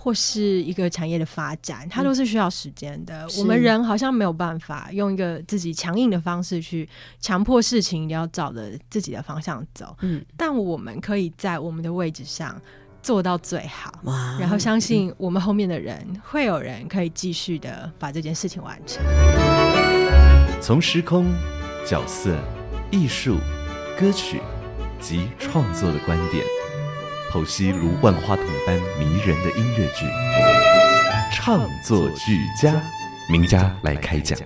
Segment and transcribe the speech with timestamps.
[0.00, 3.26] 或是一个产业的发展，它都是需要时间的。
[3.36, 9.96] 我们人好像没有办法用一个自己强硬的方式去强迫事情一定要照着自己的方向走。
[10.02, 12.58] 嗯，但我们可以在我们的位置上
[13.02, 13.92] 做到最好，
[14.38, 19.04] 然后相信我们后面的人会有人可以继续的把这件事情完成。
[20.60, 21.26] 从时空、
[21.84, 22.36] 角色、
[22.92, 23.36] 艺术、
[23.98, 24.40] 歌曲
[25.00, 26.57] 及创作的观点。
[27.30, 30.06] 剖析如万花筒般迷人的音乐剧，
[31.32, 32.82] 唱作俱佳，
[33.30, 34.38] 名家来开讲。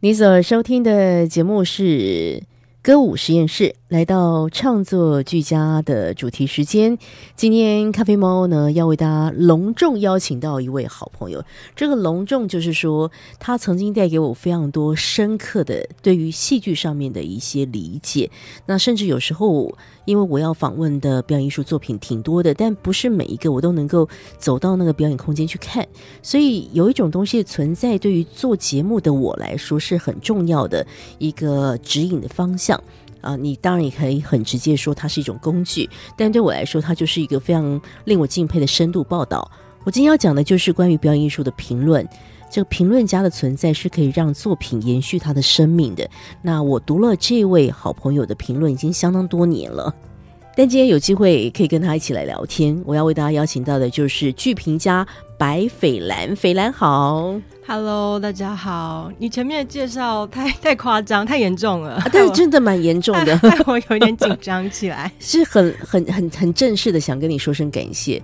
[0.00, 2.42] 你所收听的节目是。
[2.82, 6.98] 歌舞实验室来到创作俱佳的主题时间，
[7.36, 11.44] 今天咖啡猫呢要为大家隆重邀请到一位好朋友。
[11.76, 18.28] 这个隆重就是说，他曾经带给我非常多深刻的对于戏剧上面的一些理解。
[18.66, 19.72] 那甚至有时候，
[20.04, 25.86] 因为我要访问的表演艺术作品挺多的，但不是每一个我都能够走到那个表演空间去看。
[26.24, 30.84] 所以有一种东西存在，对于做节目的我来说是很重要的
[31.18, 32.82] 一个指引的方向。
[33.20, 39.50] 啊，你当然也可以很直接说它是一种工具，但对我来说，它就是一个非常令我敬佩的深度报道。
[39.84, 42.06] 我今天要讲的就是关于表演艺术的评论，
[42.50, 46.08] 这个评论家的存在是可以让作品延续它的生命的。
[46.42, 49.94] 那我读了这位好朋友的评论已经相当多年了，
[50.58, 57.38] 但今天有机会可以跟他一起来聊天，我要为大家邀请到的就是剧评家白斐兰，斐兰好。
[57.66, 59.12] Hello，大家好。
[59.18, 62.02] 你前面的介绍太 太夸张，太严重了。
[62.10, 63.38] 但是真的蛮严重的，
[63.68, 65.12] 我有点紧张起来。
[65.20, 68.22] 是很很很很正式的，想跟你说声感谢。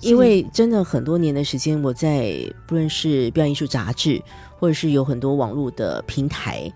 [0.00, 2.34] 因为真的很多年的时间，我在
[2.66, 4.20] 不论是表演艺术杂志，
[4.58, 6.72] 或者是有很多网络的平台，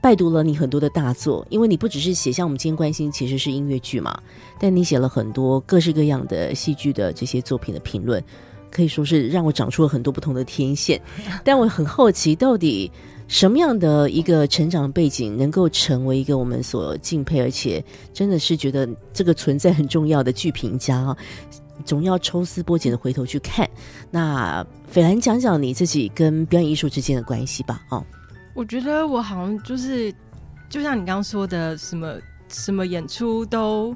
[0.00, 1.46] 拜读了你很多的大作。
[1.50, 4.18] 因为你不只是写像我们今天关心，其实是音乐剧嘛，
[4.58, 8.22] 但你写了很多各式各样的戏剧的这些作品的评论。
[8.70, 11.00] 可以说是让我长出了很多不同的天线，
[11.42, 12.90] 但我很好奇，到底
[13.26, 17.82] 什么样的一个成长背景能够成为一个我们所敬佩，而且
[18.12, 21.16] 真的是觉得这个存在很重要的剧评家啊？
[21.86, 23.66] 总要抽丝剥茧的回头去看。
[24.10, 27.80] 那斐兰讲讲你自己跟表演艺术之间的关系吧。
[27.88, 28.04] 哦，
[28.58, 30.12] 我觉得我好像就是，
[30.68, 32.14] 就像你刚刚说的，什么
[32.48, 33.94] 什么演出都。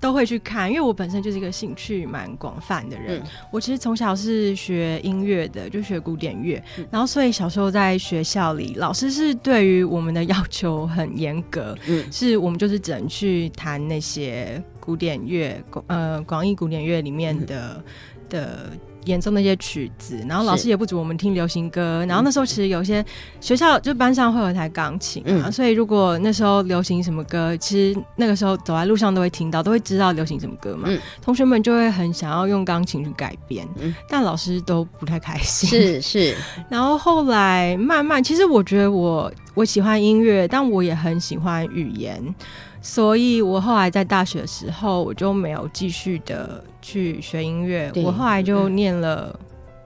[0.00, 3.22] 都会去看，因为我本身就是一个兴趣蛮广泛的人。
[3.50, 11.76] 我其实从小是学音乐的，就学古典乐，然后所以小时候在学校里，老师是对于我们的要求很严格，
[12.10, 17.84] 是我们就是只能去弹那些古典乐，呃，广义古典乐里面的
[18.30, 18.70] 的。
[19.04, 22.04] 演奏那些曲子，然后老师也不准我们听流行歌。
[22.06, 23.04] 然后那时候其实有些
[23.40, 30.88] 学校就班上会有一台钢琴啊，所以如果那时候流行什么歌，其实那个时候走在路上都会听到，都会知道流行什么歌嘛。
[31.22, 33.66] 同学们就会很想要用钢琴去改编，
[34.08, 35.68] 但老师都不太开心。
[35.68, 36.34] 是是。
[36.68, 42.34] 然后后来慢慢，其实我觉得我我喜欢音乐，但我也很喜欢语言。
[42.82, 47.92] 所以我后来在大学的时候，我就没有继续的去学音乐。
[47.96, 49.38] 我后来就念了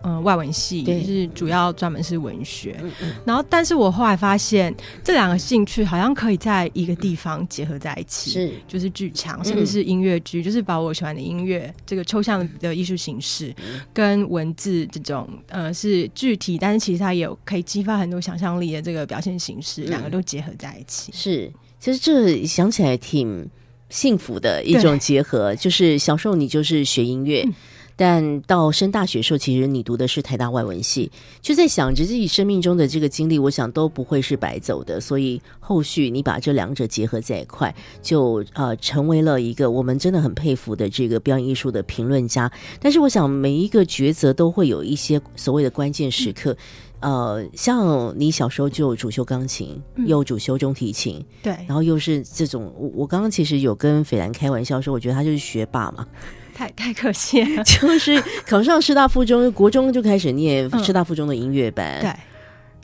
[0.03, 2.79] 嗯外文系，就是主要专门是文学。
[3.25, 8.53] 然后，但是我后来发现这两个兴趣好像可以在一个地方结合在一起，是。
[8.67, 13.55] 就是剧场，甚至是音乐剧，就是把我喜欢的音乐这个抽象的艺术形式
[13.93, 21.53] 跟文字这种呃是具体，但是其实它也有可以激发很多想象力的这个表现形式，两个都结合在一起，是。
[21.81, 23.47] 其实这想起来挺
[23.95, 27.49] 幸福的一种结合，就是小时候你就是学音乐，
[27.95, 35.01] 但到升大学时候，其实你读的是台大外文系，就在想着自己生命中的这个经历，我想都不会是白走的。
[35.01, 37.73] 所以后续你把这两者结合在一块，
[38.03, 42.51] 就呃成为了一个我们真的很佩服的这个表演艺术的评论家。
[42.81, 46.57] 但是我想每一个抉择都会有一些所谓的关键时刻。
[47.05, 56.07] 呃，像你小时候就主修钢琴，又主修中提琴，对，然后又是这种，我我刚刚其实有跟斐然开玩笑说，我觉得他就是学霸嘛，
[56.57, 62.11] 太 太可惜了， 就是考上师大附中，国中就开始念师大附中的音乐班，对，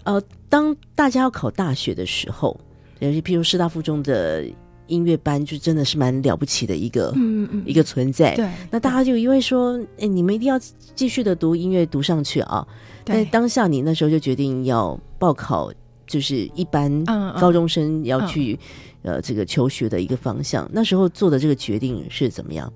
[0.04, 2.60] 呃，当大家要考大学的时候，
[2.98, 4.44] 尤其譬如师大附中的。
[4.90, 8.34] 音乐班就真的是蛮了不起的一个嗯嗯一个存在。
[8.34, 10.58] 对，那大家就因为说，哎，你们一定要
[10.96, 12.66] 继续的读音乐读上去啊。
[13.04, 15.72] 但对当下你那时候就决定要报考，
[16.06, 17.04] 就是一般
[17.40, 18.58] 高中生要去、
[19.02, 20.68] 呃这个求学的一个方向。
[20.72, 22.70] 那时候做的这个决定是怎么样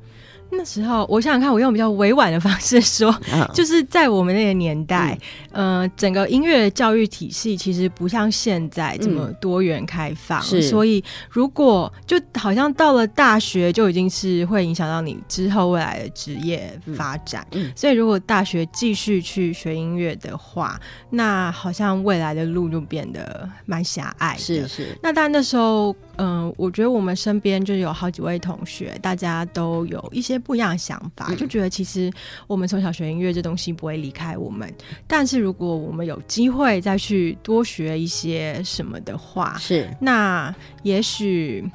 [0.50, 3.50] 那时候我想想看，我用比较委婉的方式说，啊？
[3.52, 5.19] 就是在我们那个年代，
[5.50, 10.62] 呃，整个音乐教育体系其实不像现在这么多元开放，是。
[10.62, 17.67] 所以如果就好像到了大学就已经是会影响到你之后未来的职业发展，嗯。
[17.67, 20.81] 嗯所以如果大学继续去学音乐的话，
[21.11, 24.41] 那好像未来的路就变得蛮狭隘的。
[24.41, 31.37] 是是，那但那时候，嗯、我觉得我们身边就有好几位同学，大家都有一些不一样的想法，嗯。
[31.37, 32.11] 就觉得其实
[32.46, 34.72] 我们从小学音乐这东西不会离开我们，
[35.06, 41.69] 但是如果我们有机会再去多学一些什么的话，是那也许，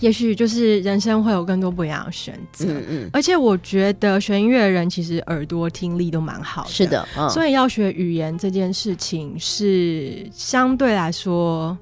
[0.00, 2.66] 也许就是人生会有更多不一样的选择。
[2.68, 11.76] 嗯嗯，而且我觉得学音乐的人其实耳朵听力都蛮好的，是的，嗯，所以要学语言这件事情是相对来说，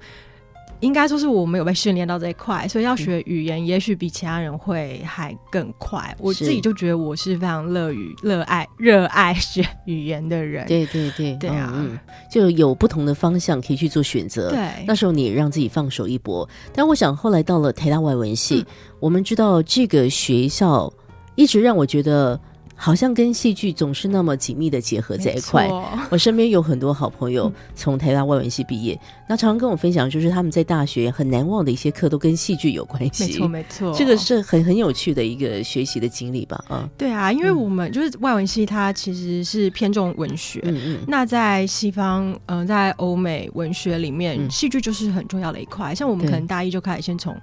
[0.81, 6.15] 应该说是我们有被训练到这一块，所以要学语言，也许比其他人会还更快。
[6.19, 10.67] 我自己就觉得我是非常乐于热爱热爱学语言的人。
[10.67, 11.87] 对对对，对啊
[12.31, 14.50] 就有不同的方向可以去做选择。
[14.50, 18.67] 对那时候你也让自己放手一搏，但我想后来到了台大外文系，嗯
[19.00, 20.93] 我们知道这个学校
[21.35, 22.38] 一直让我觉得
[22.82, 25.69] 好像跟戏剧总是那么紧密的结合在一块
[26.11, 28.99] 我身边有很多好朋嗯友从台大外文系毕业，
[29.29, 33.25] 那常常跟我分享，就是他们在大学很难忘的一些课都跟戏剧有关系。
[33.25, 36.65] 没错没错，这个是很很有趣的一个学习的经历吧？
[36.69, 40.61] 啊，对啊，因为我们就是外文系，它其实是偏重文学。
[40.65, 45.94] 嗯嗯，那在西方，嗯、在欧美文学里面，嗯戏剧就是很重要的一块。
[45.94, 47.37] 像我们可能大一就开始先从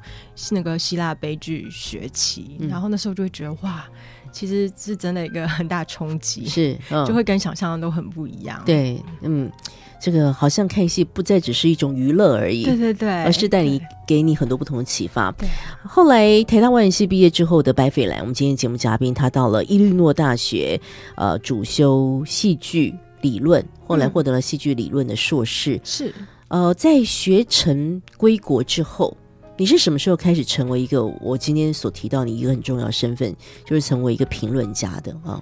[0.49, 3.85] 那个希腊悲剧学起，嗯然后那时候就会觉得哇，
[4.31, 8.61] 其实是真的一个很大冲击，是，嗯就会跟想象的都很不一样。
[8.65, 9.51] 对，嗯，
[9.99, 15.31] 这个好像看戏不再只是一种娱乐而已，对对对，而是带你给你很多不同的启发。
[15.33, 15.47] 对
[15.83, 20.79] 后来台大外文系毕业之后的白斐兰，我们今天节目嘉宾，他到了伊利诺大学，
[21.15, 25.79] 呃，主修戏剧理论，后来嗯获得了戏剧理论的硕士。
[25.83, 26.13] 是。
[26.49, 29.17] 呃，在学成归国之后，
[29.57, 35.41] 你是什么时候开始成为一个我今天所提到你一个很重要身份，就是成为一个评论家的啊？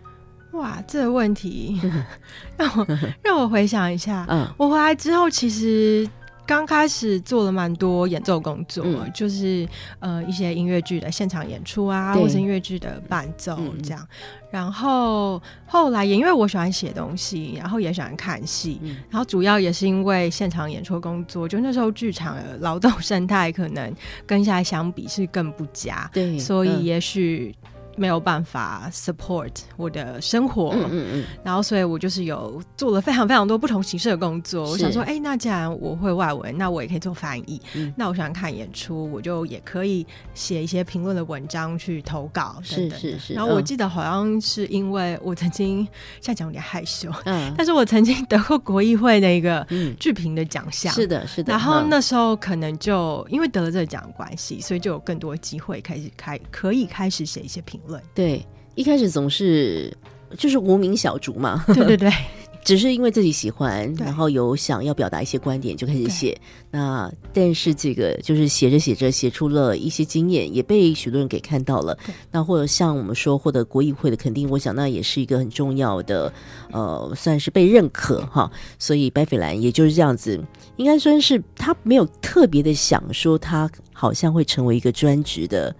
[0.54, 1.80] 哇，这个问题
[2.56, 2.88] 让我
[3.22, 6.08] 让我回想一下，嗯我回来之后其实。
[6.46, 9.12] 刚开始做了蛮多演奏工作，嗯。
[9.14, 9.68] 就是
[10.00, 12.22] 呃一些音乐剧的现场演出啊，对。
[12.22, 14.08] 或是音乐剧的伴奏这样。
[14.52, 18.98] 然后后来也因为我喜欢写东西，然后也喜欢看戏，嗯。
[19.10, 23.94] 然后主要也是因为现场演出工作，就那时候剧场的劳动生态可能
[24.26, 26.40] 跟现在相比是更不佳，对，嗯。
[26.40, 27.54] 所以也许
[27.96, 30.72] 没有办法 support 我的生活。
[30.74, 34.70] 嗯嗯嗯，然后，所以我就是有做了非常非常多不同形式的工作。
[34.72, 37.62] 我想说，哎，那既然我会外文，那我也可以做翻译。
[37.74, 45.78] 嗯那我喜欢看演出，我就也可以写一些评论的文章去投稿是等等的是是然后我嗯记得好像是因为我曾经
[46.22, 50.94] 现在讲有点害羞，嗯 但是我曾经得过国议会的一个嗯，剧评的奖项。
[50.94, 51.52] 是的，是的。
[51.52, 58.02] 然后嗯那时候可能就因为得了这个奖的关系，所以就有更多机会开始开可以开始写一些评论。
[58.14, 58.46] 对，
[58.76, 59.96] 一开始总是
[60.38, 62.12] 就是无名小卒嘛，对 对对，
[62.66, 66.36] 只是因为自己喜欢，然后有想要表达一些观点就开始写。
[66.72, 71.98] 那但是这个就是写着写着写出了一些经验，也被许多人给看到了。
[72.32, 76.34] 那或者像我们说获得国议会的肯定，我想那也是一个很重要的，
[76.72, 78.52] 呃，算是被认可哈。
[78.78, 80.44] 所以白斐兰也就是这样子，
[80.76, 85.74] 应该算是他没有特别的想说他好像会成为一个专职的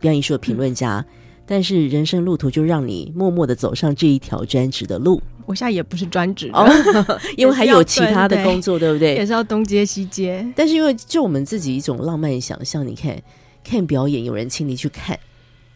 [0.00, 1.04] 表演艺术的评论家。
[1.46, 6.66] 但是人生路途就让你默默的走上这一条专职的路我现在也不是专职的，哦，
[7.36, 9.14] 因为还有其他的工作，对不对？
[9.14, 10.46] 也是要东接西接。
[10.56, 13.14] 但是因为就我们自己一种浪漫想象，你看
[13.62, 15.18] 看表演，有人请你去看，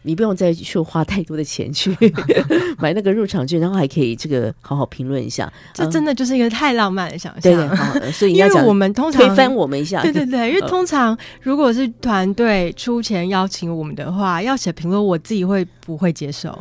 [0.08, 1.94] 你不用再去花太多的钱去
[2.80, 7.42] 买那个入场券，然后还可以这个好好评论一下，这真的就是一个太浪漫的想象。
[7.42, 16.58] 对对，好，所以 你因为我们通常推翻我们一下，对对对，因为嗯通常如果是团队出钱邀请我们的话，要写评论，我自己会不会接受？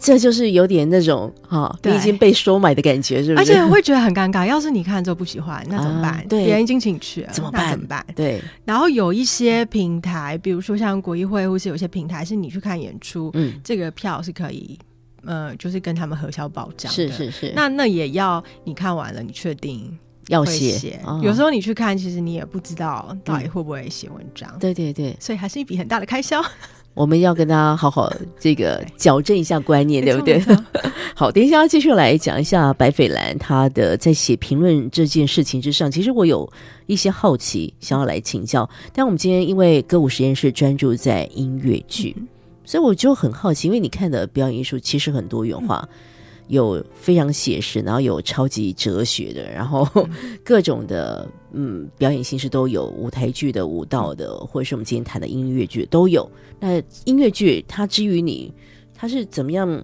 [0.00, 3.52] 这就是有点那种哈，你已经被收买的感觉，是不是？
[3.52, 4.46] 而且会觉得很尴尬。
[4.46, 6.12] 要是你看之后不喜欢，那怎么办？
[6.14, 8.04] 啊对别人已经请去了，怎么办怎么办？
[8.16, 14.78] 对，然后有一些平台，比如说像国艺会，或是有些平台是你去看演出，嗯，这个票是可以，
[15.24, 16.90] 呃，就是跟他们核销保障。
[16.90, 19.96] 是是是，那那也要你看完了，你确定
[20.28, 24.50] 要会写，有时候你去看，其实你也不知道到底会不会写文章。
[24.58, 26.42] 对对对，所以还是一笔很大的开销。
[27.00, 30.38] 我们要跟大家好好这个矫正一下观念，对不对？
[31.16, 36.46] 好，等一下要继续来讲一下白斐兰他的在写评论这件事情之上，其实我有
[36.84, 38.68] 一些好奇想要来请教。
[38.92, 42.14] 但我们今天因为歌舞实验室专注在音乐剧，
[42.66, 45.88] 所以我就很好奇，因为你看的表演艺术其实很多元化。
[46.50, 49.88] 有非常写实，然后有超级哲学的，然后
[50.44, 56.30] 各种的嗯表演形式都有，舞台剧的、舞蹈的，或者是我们今天谈的音乐剧都有。
[56.58, 58.52] 那音乐剧它之于你，
[58.94, 59.82] 它是怎么样？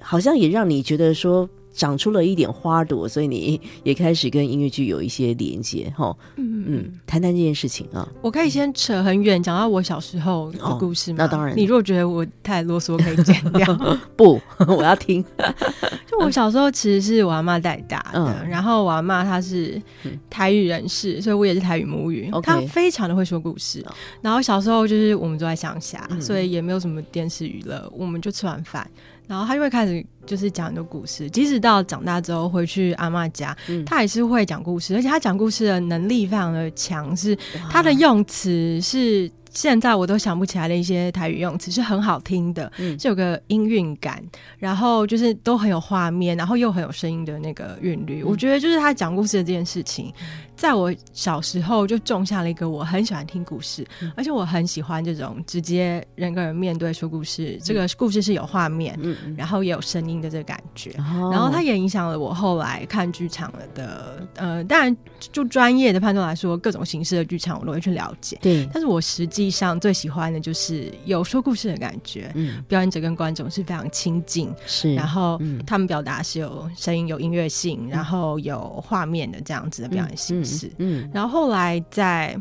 [0.00, 1.48] 好像也让你觉得说。
[1.78, 6.14] 长出了一点花朵，所以你也开始跟音乐剧有一些连接，哈。
[6.34, 8.06] 嗯嗯，谈谈这件事情啊。
[8.20, 11.18] 我可以先扯很远，讲到我小时候的故事吗？
[11.20, 11.56] 那当然。
[11.56, 13.78] 你如果觉得我太啰嗦，可以剪掉。
[14.16, 15.24] 不，我要听。
[16.04, 19.80] 就我小时候其实是我阿妈带大的，然后我阿妈她是
[20.28, 22.28] 台语人士，所以我也是台语母语。
[22.42, 23.86] 她非常的会说故事。
[24.20, 28.90] 然后小时候就是我们住在乡下，所以也没有什么电视娱乐，我们就吃完饭。
[29.28, 33.56] 然后他就会开始就是讲很多故事，即使到长大之后回去阿妈家，
[33.86, 37.38] 他也是会讲故事，而且他讲故事的能力非常的强，是
[37.70, 39.30] 他的用词是。
[39.50, 44.22] 现在我都想不起来的一些台语用词是很好听的，是有个音韵感，
[44.58, 48.22] 然后就是都很有画面，然后又很有声音的那个韵律。
[48.22, 50.12] 我觉得就是他讲故事的这件事情，
[50.58, 53.86] 在我小时候就种下了一个我很喜欢听故事，
[54.16, 60.90] 而且我很喜欢这种直接人跟人面对说故事，这个故事是有画面，嗯然后也有声音的这个感觉。
[61.30, 64.94] 然后它也影响了我后来看剧场的，呃，当然
[65.30, 68.36] 就专业的判断来说，各种形式的剧场我都会去了解。
[68.42, 80.47] 对，但是我实际上最喜欢的就是有说故事的感觉，嗯，表演者跟观众是非常亲近，是，然后他们表达是有声音、有音乐性，然后有画面的这样子的表演形式，
[80.78, 82.40] 嗯，然后后来在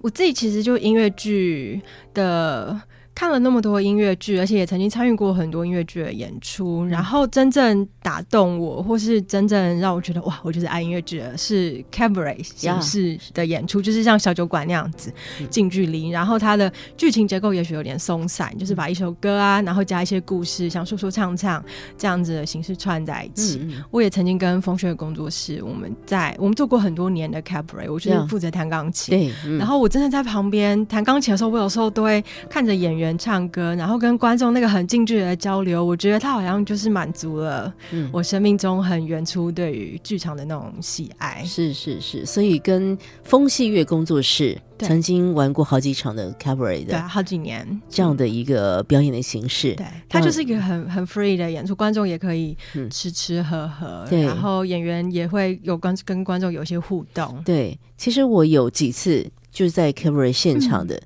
[0.00, 1.80] 我自己其实就音乐剧
[2.12, 2.80] 的。
[3.14, 15.12] 看了那么多音乐剧，而且也曾经参与过很多音乐剧的演出，然后真正打动我，或是真正让我觉得哇，我就是爱音乐剧的，是 cabaret 形式的演出，就是像小酒馆那样子
[15.48, 21.64] 近距离，然后它的剧情结构也许有点松散，就是把一首歌啊，然后加一些故事，像说说唱唱
[21.96, 23.60] 这样子的形式串在一起。
[23.92, 33.03] 我也曾经跟风雪工作室，我们在我们做过很多年的 cabaret，我就是负责弹钢琴，对，然后我真的在旁边弹钢琴的时候，我有时候都会看着演员。
[33.04, 37.72] 人唱歌，然后跟观众那个很近距离的交流，我觉得他好像就是满足了
[38.10, 41.44] 我生命中很原初对于剧场的那种喜爱。
[41.44, 49.74] 是是是，所以跟风戏乐工作室曾经玩过好几场的 cabaret 的，对，好几年这样的一个表演的形式。
[49.74, 52.56] 对，它就是一个很很 free 的演出，观众也可以
[52.90, 57.42] 吃吃喝喝，然后演员也会有观跟观众有一些互动。
[57.44, 61.00] 对，其实我有几次就是在 cabaret 现场的，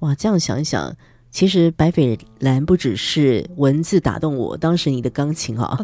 [0.00, 0.96] 哇，这样想一想。
[1.32, 5.76] 其实白斐兰不只是文字打动我，当时你的钢琴哈，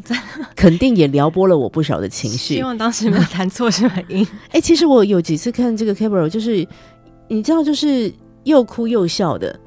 [0.55, 2.57] 肯定也撩拨了我不少的情绪。
[2.57, 4.25] 希望当时没有弹错什么音。
[4.53, 6.69] 哎，其实我有几次看这个 cabaret，就是
[7.29, 8.13] 你知道，就是
[8.45, 9.59] 又哭又笑的，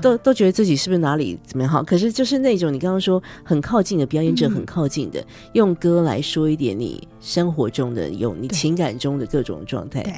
[0.00, 1.82] 都都觉得自己是不是哪里怎么样好。
[1.82, 10.02] 可是就是那种你刚刚说很靠近的表演者，很靠近的，用歌来说一点你生活中的、有你情感中的各种状态。
[10.02, 10.14] 对。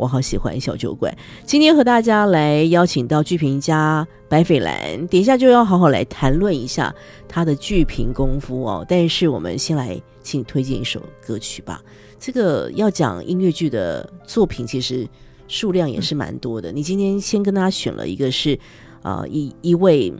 [0.00, 1.14] 我好喜欢小酒馆。
[1.44, 6.92] 今天和大家来邀请到剧评家白斐兰，等一下就要好好来谈论一下
[7.28, 8.82] 他的剧评功夫哦。
[8.88, 11.82] 但是我们先来请推荐一首歌曲吧。
[12.18, 15.06] 这个要讲音乐剧的作品，其实
[15.48, 16.72] 数量也是蛮多的。
[16.72, 18.58] 你今天先跟大家选了一个是
[19.02, 20.10] 啊一一位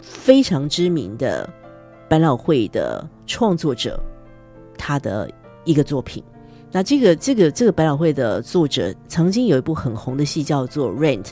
[0.00, 1.46] 非常知名的
[2.08, 4.00] 百老汇的创作者，
[4.78, 5.30] 他的
[5.66, 6.24] 一个作品。
[6.70, 11.24] 那这个这个这个百老汇的作者曾经有一部很红的戏叫做《Rent》，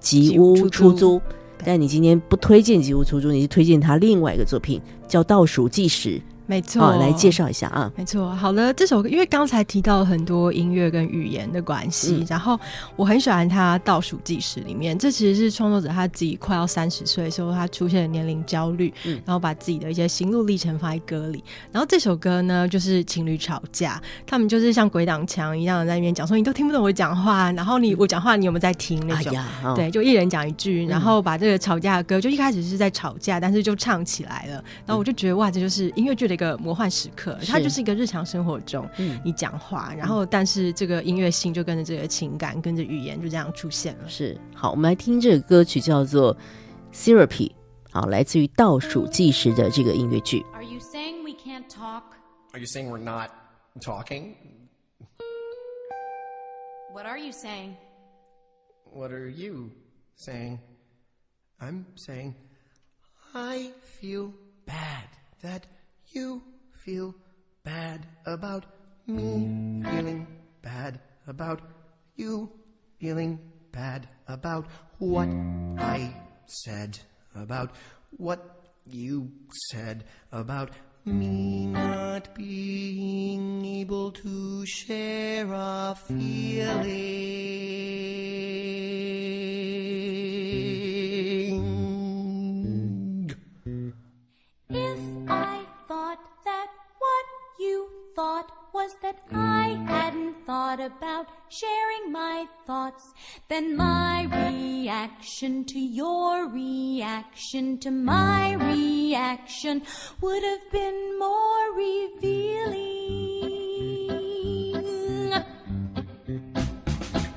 [0.00, 1.20] 吉屋出租。
[1.64, 6.10] 但你今天不推荐吉屋出租，你是推荐他另外一个作品叫《倒数计时》。
[6.52, 7.90] 没错，来介绍一下啊。
[7.96, 12.60] 没错，好了，这首歌因为刚才提到了很多音乐跟语言的关系，然后
[12.94, 18.92] 我很喜欢他倒数计时里面，这其实是创作者他自己快要三十岁的时候，他出现的年龄焦虑，
[19.24, 21.42] 然后把自己的一些心路历程放在歌里。
[21.70, 29.34] 然后这首歌呢，就是情侣吵架，他们就是像鬼挡墙一样的在那边讲说你都听不懂我讲话，然后你我讲话你有没有在听那种？
[29.74, 34.62] 对，就一人讲一句，然后把这个吵架的歌就一开始是在吵架，但是就唱起来了。
[34.84, 38.88] 然后我就觉得哇，这就是音乐剧的一个魔幻时刻，它就是一个日常生活中
[39.24, 44.08] 你讲话，然后但是这个音乐性就跟着这个情感，跟着语言就这样出现了。
[44.08, 46.34] 是好，我们来听这个歌曲叫做
[46.92, 47.48] 《Therapy》，
[47.90, 50.44] 好，来自于倒数计时的这个音乐剧。
[50.52, 52.02] Are you saying we can't talk?
[52.52, 53.30] Are you saying we're not
[53.80, 54.34] talking?
[56.92, 57.76] What are you saying?
[58.92, 59.70] What are you
[60.16, 60.58] saying?
[61.58, 62.34] I'm saying
[63.32, 63.70] I
[64.00, 64.32] feel
[64.66, 65.08] bad
[65.42, 65.62] that
[66.14, 66.42] you
[66.84, 67.14] feel
[67.64, 68.64] bad about
[69.06, 70.26] me feeling
[70.62, 71.60] bad about
[72.16, 72.50] you
[72.98, 73.38] feeling
[73.72, 74.66] bad about
[74.98, 75.28] what
[75.78, 76.14] I
[76.46, 76.98] said
[77.34, 77.70] about
[78.16, 78.40] what
[78.86, 79.30] you
[79.70, 80.70] said about
[81.04, 86.92] me not being able to share a feeling.
[102.72, 103.12] Thoughts,
[103.48, 104.16] then my
[104.48, 109.82] reaction to your reaction to my reaction
[110.22, 113.12] would have been more revealing.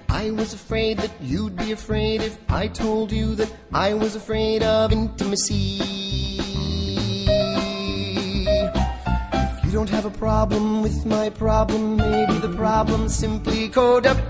[0.07, 4.63] I was afraid that you'd be afraid if I told you that I was afraid
[4.63, 6.05] of intimacy.
[9.75, 14.24] Don't have a problem with my problem, maybe the problem's simply codependency.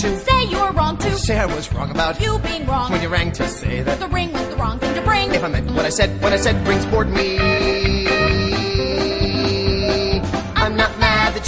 [0.00, 1.10] To Say you were wrong too.
[1.16, 2.90] say I was wrong about You being wrong.
[2.90, 5.32] when you rang to say that The ring was the wrong thing to bring.
[5.32, 7.79] if I meant what I said, what I said brings bored me.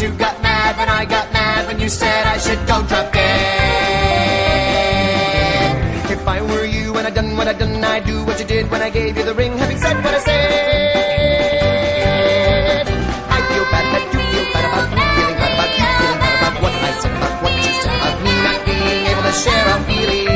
[0.01, 3.73] You got mad when I got mad when you said I should go drop dead.
[6.11, 8.71] If I were you and I'd done what I'd done, I'd do what you did
[8.71, 11.27] when I gave you the ring, having said what I said.
[13.37, 16.35] I feel bad that you feel bad about me feeling bad about you feeling bad
[16.41, 19.67] about what I said about what you said about me not being able to share
[19.67, 20.32] a feeling.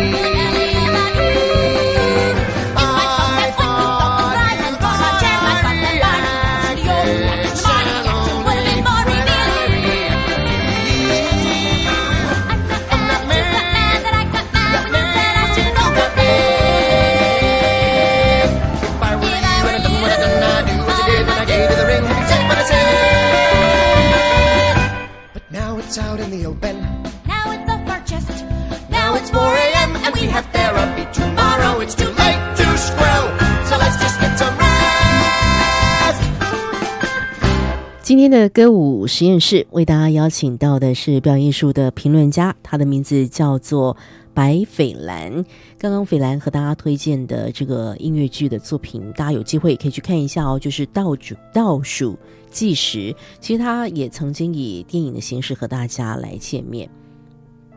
[38.28, 43.97] 天的歌舞实验室为大家邀请到的是表演艺术的评论家，他的名字叫做
[44.34, 45.45] 白斐兰。
[45.78, 52.19] 刚刚斐兰和大家推荐的这个音乐剧的作品，大家有机会也可以去看一下哦，就是倒数倒数
[52.50, 53.15] 计时。
[53.41, 56.91] 其实他也曾经以电影的形式和大家来见面。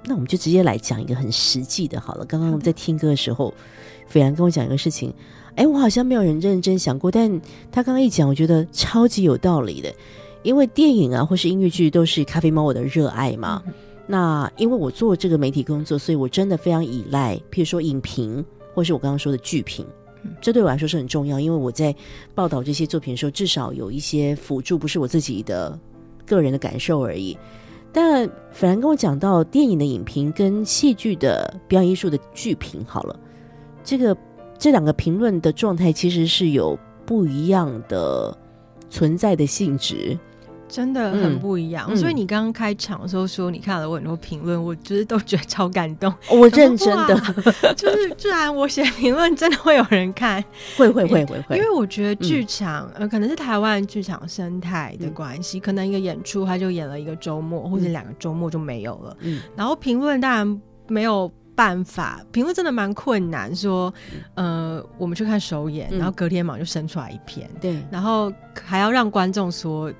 [0.03, 2.25] 那我们就直接来讲一个很实际的，好了。
[2.25, 3.53] 刚刚在听歌的时候，
[4.07, 5.13] 斐兰跟我讲一个事情，
[5.53, 7.39] 哎，我好像没有人认真想过，但
[7.71, 9.93] 他刚刚一讲，我觉得超级有道理的。
[10.43, 13.61] 因为电影啊，或是音乐剧都是咖啡猫我的热爱嘛。
[14.07, 19.85] 那因为我做这个媒体工作，所以我真的非常依赖，譬如说影评，或是我刚刚说的剧评，
[20.41, 21.39] 这对我来说是很重要。
[21.39, 21.93] 因为我在
[22.33, 25.77] 报道这些作品的时候，至少有一些辅助，不是我自己的
[26.25, 27.37] 个人的感受而已。
[27.91, 33.19] 但反而跟我讲到电影的影评跟戏剧的表演艺术的剧评，好了，
[33.83, 34.17] 这个
[34.57, 38.35] 这两个评论的状态其实是有不一样的
[38.89, 40.17] 存在的性质。
[40.69, 41.87] 真的嗯很不一样。
[41.89, 41.97] 嗯。
[41.97, 46.13] 所以你刚刚开场的时候说你看了我很多评论，我就是都觉得超感动。
[46.31, 47.15] 我认真的。
[47.75, 50.41] 就是居然我写评论真的会有人看，
[50.77, 59.41] 会会会会会，因为我觉得剧场、呃可能是台湾剧场生态的关系，可能一个演出他就演了一个周末或者两个周末就没有了，嗯。
[59.55, 61.29] 然后评论当然没有。
[61.55, 63.93] 办法评论真的蛮困难，说，
[64.35, 65.97] 呃，我们去看首演，嗯。
[65.97, 67.83] 然后隔天马上就生出来一篇，对。
[67.91, 68.31] 然后
[68.63, 69.91] 还要让观众说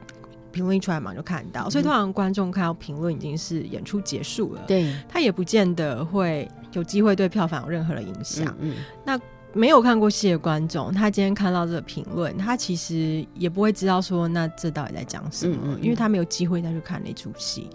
[0.52, 8.56] 评论一出来马上就看到，所以通常观众看到评论已经是演出结束了，对，他也不见得会有机会对票房有任何的影响。
[8.60, 8.76] 嗯
[9.54, 15.84] 没有看过戏的观众，他今天看到这个评论，他其实也不会知道说那这到底在讲什么，嗯嗯嗯。
[15.84, 17.68] 因为他没有机会再去看那出戏，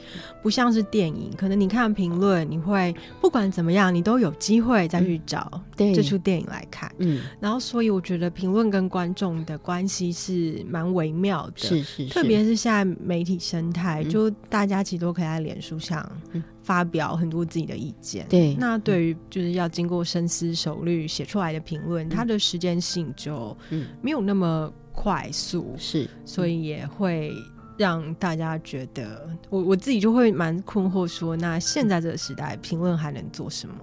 [0.43, 6.91] 不像是电影，可能你看评论，你会不管怎么样，你都有机会再去找这出电影来看。
[6.99, 14.11] 嗯，然后，所以我觉得评论跟观众的关系是蛮微妙的，是是，特别是现在媒体生态，嗯。
[14.11, 18.27] 就大家其实都可以在脸书上嗯发表很多自己的意见。
[18.29, 27.33] 对那对于就是要经过深思熟虑写出来的评论，它的时间性就嗯没有那么快速，是所以也会
[27.77, 33.75] 让大家觉得，我我自己就会蛮困惑说，那现在这个时代，评论还能做什么？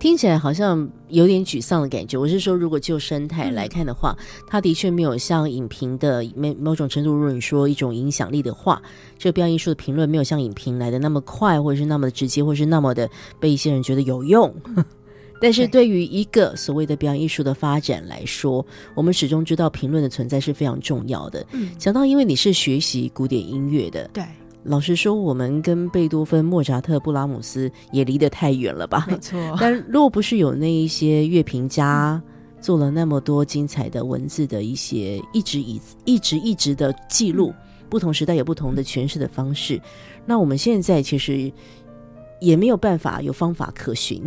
[0.00, 2.16] 听起来好像有点沮丧的感觉。
[2.16, 8.80] 我是说，如果就生态嗯来看的话，它的确没有像影评的某某种程度，如果你说一种影响力的话，
[9.18, 13.08] 这个表演艺术的评论没有像影评来的那么快，或者是那么的直接，或者是那么的
[13.38, 14.50] 被一些人觉得有用。
[15.38, 21.44] 但是对于一个所谓的表演艺术的发展来说，我们始终知道评论的存在是非常重要的。
[21.52, 24.24] 嗯，讲到，因为你是学习古典音乐的，对，
[24.62, 29.06] 老实说，我们跟贝多芬、莫扎特、布拉姆斯也离得太远了吧？
[29.08, 32.22] 没错， 但若不是有那一些乐评家
[32.60, 37.54] 做了那么多精彩的文字的一些一直以一直一直的记录，
[37.88, 39.80] 不同时代有不同的诠释的方式，
[40.26, 41.50] 那我们现在其实
[42.38, 44.22] 也没有办法有方法可循。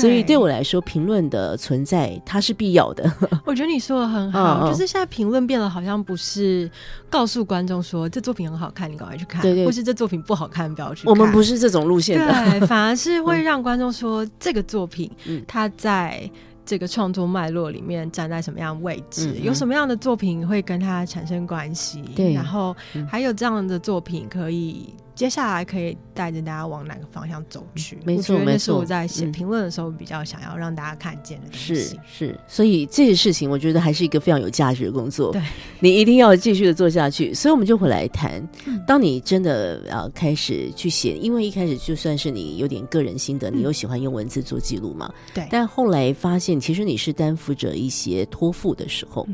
[0.00, 3.10] 所以对我来说，评论的存在它是必要的。
[3.44, 6.70] 我觉得你说的很好，就是现在评论变得好像不是
[7.10, 11.10] 告诉观众说这作品很好看，你赶快去看，对对或是这作品不好看，不要去看。
[11.10, 12.26] 我们不是这种路线的。
[12.50, 16.30] 对， 反而是会让观众说这个作品嗯它在。
[16.68, 19.36] 这个创作脉络里面站在什么样的位置？
[19.40, 22.02] 有什么样的作品会跟它产生关系？
[22.16, 27.98] 对然后嗯还有这样的作品可以接下来可以带着大家往哪个方向走去？
[28.04, 31.98] 没错没错是我在写嗯评论的时候比较想要让大家看见的东是西。
[32.06, 35.32] 是，所以这些事情我觉得还是一个非常有价值的工作。
[35.32, 35.42] 对，
[35.80, 37.32] 你一定要继续的做下去。
[37.32, 49.26] 所以我们就回来谈，嗯当你真的呃开始去写，因为一开始就算是你有点个人心得，你又喜欢用文字做记录嘛，对但后来发现其实你是担负着一些托付的时候，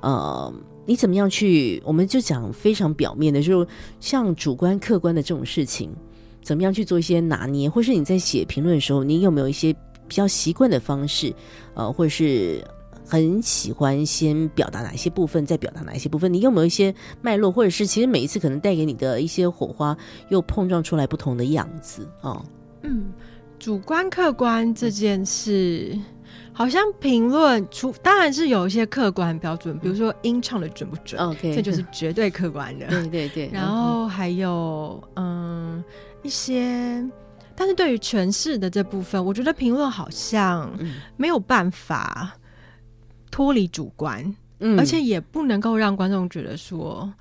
[0.00, 0.54] 嗯呃。
[0.84, 1.82] 你怎么样去？
[1.84, 3.66] 我们就讲非常表面的，就
[4.00, 5.90] 像主观、客观的这种事情，
[6.42, 9.72] 怎么样去做一些拿捏，或是你在写评论的时候，你有没有一些
[10.08, 11.32] 比较习惯的方式，
[11.74, 12.64] 呃，或者是
[13.06, 16.32] 很喜欢先表达哪一些部分，再表达哪一些部分？
[16.32, 19.96] 你有没有一些脉络，或者是其实每一次可能带给你的一些火花，
[20.30, 22.44] 又碰撞出来不同的样子哦？
[22.82, 23.12] 嗯，
[23.58, 25.96] 主观客观这件事，
[26.52, 32.86] 好像评论出当然是有一些客观标准，比如说音唱的准不准，OK，这就是绝对客观的。
[32.92, 35.82] 对对对， 然后还有嗯
[36.22, 37.02] 一些，
[37.56, 40.96] 但是对于诠释的这部分，我觉得评论好像嗯。
[41.16, 42.32] 没有办法
[43.30, 44.22] 脱离主观，
[44.60, 44.78] 嗯。
[44.78, 47.12] 而且也不能够让观众觉得说。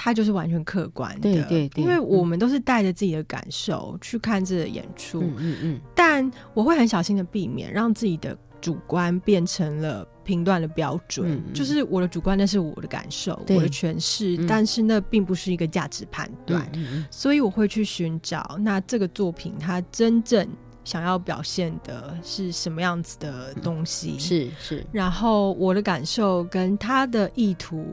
[0.00, 11.42] 他就是完全客观的，对对对因为我们都是带着自己的感受去看这个演出，嗯嗯嗯，但我会很小心的避免让自己的主观变成了评断的标准。
[11.52, 14.46] 就是我的主观那是我的感受，我的诠释，嗯。
[14.46, 16.70] 但是那并不是一个价值判断。
[17.10, 20.48] 所以我会去寻找那这个作品它真正
[20.84, 27.86] 想要表现的是什么样子的东西，嗯，是是，然后我的感受跟他的意图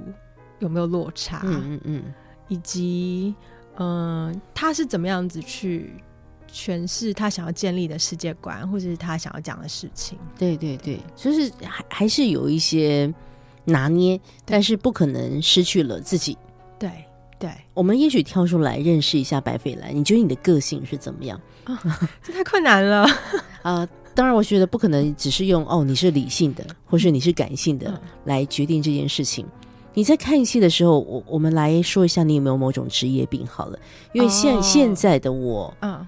[0.59, 2.03] 有没有落差，嗯嗯嗯，
[2.47, 3.35] 以及
[3.77, 5.93] 嗯、呃他是怎么样子去
[6.55, 10.17] 诠释他想要建立的世界观，或者是他想要讲的事情。
[10.37, 13.13] 对对对，就是还还是有一些
[13.65, 16.37] 拿捏，但是不可能失去了自己。
[16.79, 16.89] 对
[17.37, 21.39] 对，我们也许跳出来认识一下白斐兰，你觉得你的个性是怎么样？
[22.23, 23.05] 这太困难了。
[23.61, 29.45] 啊、 当然，我觉得不可能只是用哦，你是理性的，或是你是感性的嗯来决定这件事情。
[29.93, 33.79] 你在看戏的时候，我我们来说一下，你有没有某种职业病好了？
[34.13, 36.05] 因为现、哦现在的我，嗯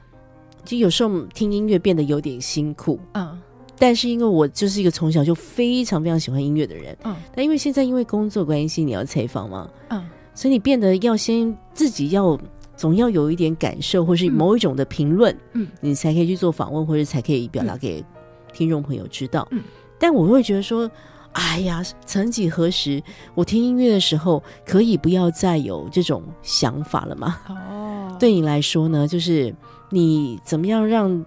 [0.67, 3.39] 就有时候听音乐变得有点辛苦，嗯。
[3.79, 7.15] 但是因为我就是一个从小就非常非常喜欢音乐的人，嗯。
[7.33, 10.03] 但因为现在因为工作关系，你要采访嘛，嗯，
[10.35, 12.37] 所以你变得要先自己要
[12.75, 15.67] 总要有一点感受，或是某一种的评论，嗯。
[15.79, 18.03] 你才可以去做访问，或者才可以表达给
[18.51, 19.47] 听众朋友知道。
[19.51, 19.63] 嗯。
[19.97, 20.89] 但我会觉得说，
[21.33, 23.01] 哎呀，曾几何时，
[23.35, 27.39] 我听音乐的时候，可以不要再有这种想法了吗？
[27.47, 29.53] 哦，对你来说呢，就是
[29.89, 31.25] 你怎么样让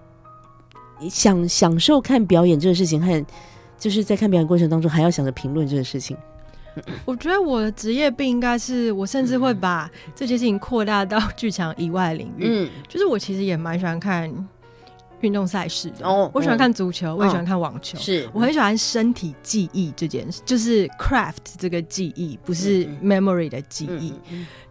[1.01, 3.25] 你享享受看表演这个事情，和
[3.79, 6.17] 就是在看表演过程当中还要想着评论这个事情。
[7.05, 12.45] 我觉得我的职业病应该是我甚至会把这些事情扩大到剧场以外的领域。
[12.45, 14.31] 嗯，就是我其实也蛮喜欢看
[15.21, 15.91] 运动赛事。
[15.91, 16.31] 的，哦。
[16.35, 17.99] 我喜欢嗯看足球，我也喜欢看网球。
[17.99, 18.29] 是。
[18.33, 24.15] 我很喜欢身体记忆这件事，就是 craft 这个记忆，不是嗯 memory 的记忆。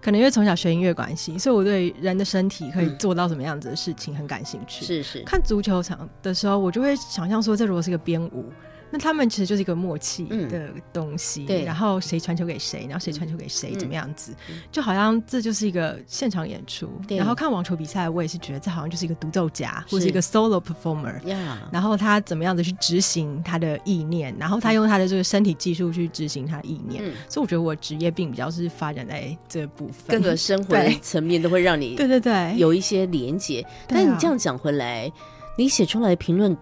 [0.02, 4.86] 可能因为从小学音乐关系，所以我对人的身体可以做到什么样子的事情很感兴趣。
[4.86, 8.46] 是是，看足球场的时候，我就会想象说，这如果是个编舞，
[8.92, 14.34] 那他们其实就是一个默契嗯的东西，对然后谁传球给谁，然后谁传球给谁，嗯怎么样子，
[14.72, 16.90] 就好像这就是一个现场演出。
[17.08, 21.22] 对然后看网球比赛，我也是觉得这好像就是一个独奏家或是是一个 solo performer。
[21.28, 33.62] 呀，然后他怎么样的去执行他的意念，然后他用他的这个身体技术去执行他的意念，嗯所以我觉得我职业病比较是发展在这部分，各个生活 的层面都会让你对对对，有一些连结。
[33.88, 35.12] 对啊但你这样讲回来，
[35.58, 36.56] 你写出来的评论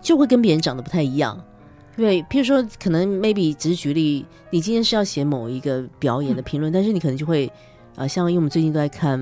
[0.00, 1.38] 就会跟别人长得不太一样。
[2.00, 7.50] 对，譬如说，可能 maybe 只是举例，你今天是要写某一个表演的评论，但是你可能就会，
[7.96, 9.18] 呃，像因为我们最近都在看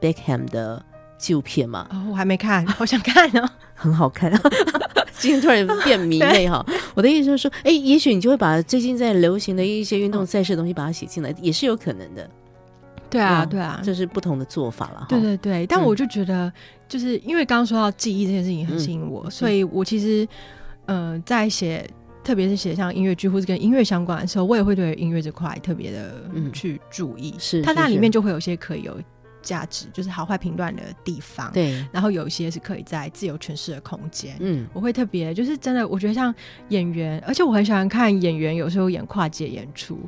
[0.00, 0.84] Beckham 的
[1.18, 3.48] 纪录片嘛，哦，我还没看，好想看哦。
[3.74, 4.32] 很好看。
[5.18, 6.64] 今天突然变迷妹哈，
[6.94, 12.28] 我的意思就是说，哎，也许你就会把最近在流行的一些运动赛事的东西把它写进来，也是有可能的。
[13.10, 15.06] 对啊，嗯对啊，这是不同的做法了哈。
[15.08, 16.52] 对对对，但嗯我就觉得，
[16.88, 20.26] 就是因为刚刚说到记忆这件事情很吸引我，所以我其实，
[20.86, 21.88] 呃，在写，
[22.24, 27.34] 特别是写像音乐剧或是跟音乐相关的时候，我也会对音乐这块特别的嗯去注意。
[27.38, 28.96] 是是它那里面就会有些可以有
[29.42, 34.36] 价值，就是好坏评断的地方。，对，然后有一些是可以在自由诠释的空间。
[34.40, 36.34] 嗯，我会特别，就是真的，我觉得像
[36.68, 39.98] 演员，而且我很喜欢看演员有时候演跨界演出，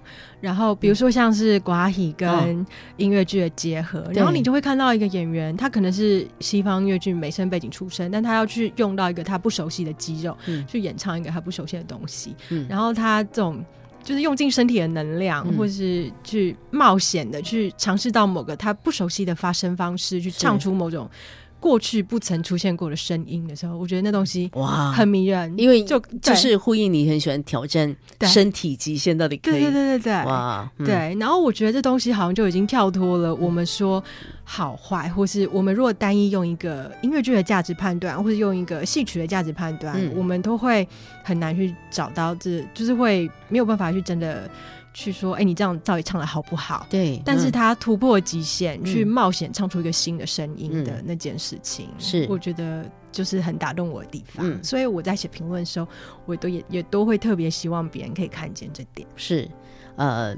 [0.41, 2.65] 然后比如说像是寡喜跟
[2.97, 4.15] 音乐剧的结合，对。
[4.15, 10.65] 然后你就会看到一个演员，他可能是西方音乐剧美声背景出身，但他要去用到一个他不熟悉的肌肉，嗯。
[10.67, 12.67] 去演唱一个他不熟悉的东西，嗯。
[12.69, 13.65] 然后他这种。
[14.05, 15.57] 就是用尽身体的能量，嗯。
[15.57, 21.11] 或是去冒险的去尝试到某个他不熟悉的发声方式，去唱出某种
[21.59, 31.17] 过去不曾出现过的声音的时候，我觉得那东西哇，很迷人，因为就就是呼应你很喜欢挑战身体极限，到底可以对对对对对，哇，嗯，对。
[31.19, 34.03] 然后我觉得这东西好像就已经跳脱了我们说
[34.45, 40.87] 好坏，或是我们如果单一用一个音乐剧的价值判断，或是用一个戏曲的价值判断，嗯我们都会
[41.23, 44.49] 很难去找到这，就是会没有办法去真的
[44.93, 46.87] 去说，哎，你这样到底唱的好不好？
[46.91, 54.47] 对，但是嗯他突破极限，嗯去冒险唱出一个新的声音的嗯那件事情，是我觉得就是很打动我的地方。
[54.47, 55.89] 嗯所以我在写评论的时候，
[56.27, 59.09] 我都也也都会特别希望别人可以看见这点。
[59.17, 59.49] 是
[59.97, 60.37] 呃。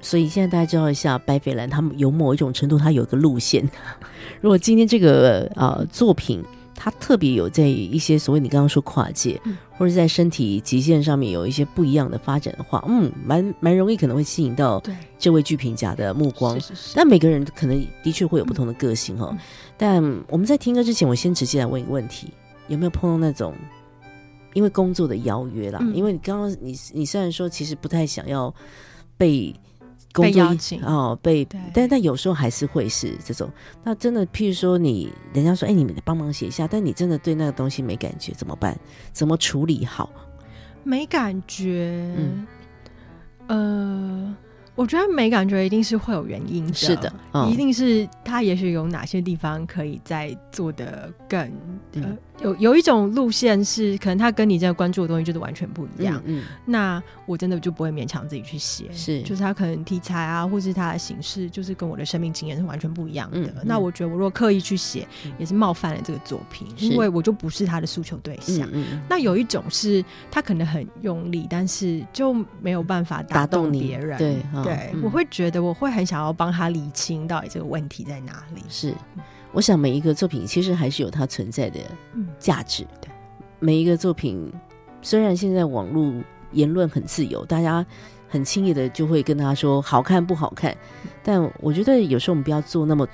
[0.00, 3.68] 所以现在大家知道一下，白斐兰他们有某一种程度，他有一个路线。
[4.40, 6.42] 如果今天这个呃作品，
[6.74, 16.68] 他特别有在一些所谓你刚刚说跨界，嗯或者在身体极限上面有一些不一样的发展的话，嗯，蛮蛮容易可能会吸引到对，这位剧评家的目光是。
[16.68, 16.92] 是是。
[16.94, 19.38] 但每个人可能的确会有不同的个性哈、嗯
[19.78, 22.28] 但我们在听歌之前，我先直接来问一个问题：
[22.68, 23.54] 有没有碰到那种
[24.52, 25.78] 因为工作的邀约啦？
[25.82, 28.54] 嗯因为你刚刚你你虽然说其实不太想要
[29.16, 29.54] 被
[30.12, 30.82] 工作被邀请。
[30.84, 33.50] 哦，被但但有时候还是会是这种。
[33.84, 38.78] 那真的，譬如说你人家说，哎，你们帮忙写一下，但你真的对那个东西没感觉，怎么办？
[39.12, 40.10] 怎么处理好？
[40.82, 42.46] 没感觉，嗯。
[43.48, 44.36] 呃，
[44.76, 47.50] 我觉得没感觉一定是会有原因的，是的，嗯。
[47.50, 51.52] 一定是他也许有哪些地方可以再做的更，
[52.40, 59.22] 有有一种路线是可能他跟你真的关注的东西就是完全不一样，嗯那我真的就不会勉强自己去写，是。
[59.22, 63.38] 就是他可能题材啊，或是他的形式，就是跟我的生命经验是完全不一样的。
[63.38, 63.62] 嗯嗯。
[63.64, 65.06] 那我觉得我如果刻意去写，
[65.38, 68.68] 也是冒犯了这个作品，因为我就不是他的诉求对象。
[69.08, 74.18] 那有一种是他可能很用力，但是就没有办法打动别人。
[74.18, 75.02] 对嗯对，嗯。
[75.02, 78.62] 我会觉得我会很想要帮他理清到底这个问题在哪里。
[78.68, 78.94] 是，
[79.52, 81.80] 我想每一个作品其实还是有它存在的
[82.14, 82.28] 嗯。
[82.38, 82.84] 价值。
[83.00, 83.10] 对，
[83.58, 84.52] 每一个作品
[85.02, 86.12] 虽然现在网络
[86.52, 87.84] 言论很自由，大家
[88.28, 90.76] 很轻易的就会跟他说好看不好看，
[91.22, 93.08] 但我觉得有时候我们不要做那么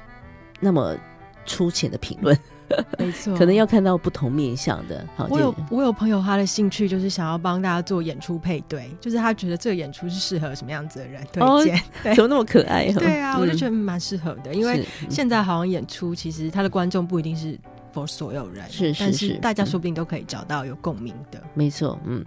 [0.61, 0.97] 那么
[1.45, 2.39] 粗浅的评论，
[2.99, 5.07] 没错，可能要看到不同面向的。
[5.17, 11.81] 好，我有我有朋友，他的兴趣就是想要帮大家做演出配对，就是他觉得这个演出是适合什么样子的人推哦荐。
[12.03, 12.91] 对怎么那么可爱？
[12.93, 17.59] 对啊，我就觉得得蛮适合的，因为现在好像演出其实他的观众不一定是
[17.95, 21.43] for 所有人，但是是是是大家嗯说不定都可以找到有共鸣的。
[21.55, 22.25] 没错，嗯，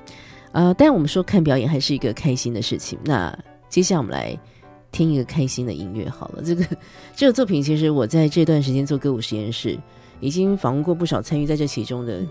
[0.51, 2.97] 呃，但我们说看表演还是一个开心的事情。
[3.03, 3.37] 那
[3.69, 4.37] 接下来我们来
[4.91, 6.41] 听一个开心的音乐好了。
[6.43, 6.65] 这个
[7.15, 9.77] 这个作品，其实我在这段时间做歌舞实验室，
[10.19, 12.21] 已经访问过不少参与在这其中的。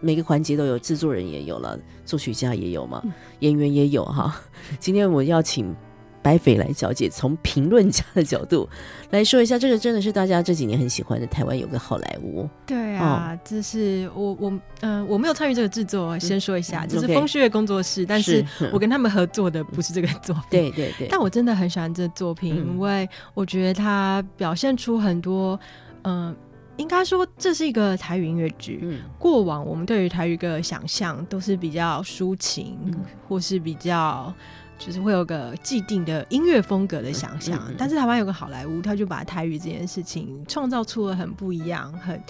[0.00, 3.02] 每个环节都有，制作人也有了，作曲家也有嘛，
[3.40, 4.32] 演员也有哈。
[4.78, 5.74] 今天我要请
[6.22, 8.68] 白斐来小姐从评论家的角度
[9.10, 20.44] 来说一下，这个真的是大家这几年很喜欢的台湾有个好莱坞，对啊，这是我我嗯、我没有参与这个制作，先说一下，就是风旭月工作室，但是是我跟他们合作的不是这个作品。
[20.48, 22.68] 对对对，但我真的很喜欢这作品，嗯。
[22.68, 25.58] 因为我觉得它表现出很多，
[26.02, 26.32] 嗯、
[26.78, 28.80] 应该说这是一个台语音乐剧。
[28.82, 32.94] 嗯过往我们对于台语歌的想象都是比较抒情，嗯
[33.28, 34.32] 或是比较
[34.78, 37.58] 就是会有个既定的音乐风格的想象。
[37.58, 42.20] 嗯嗯嗯但是台湾有个好莱坞，他就把台语这件事情创造出了很不一样，很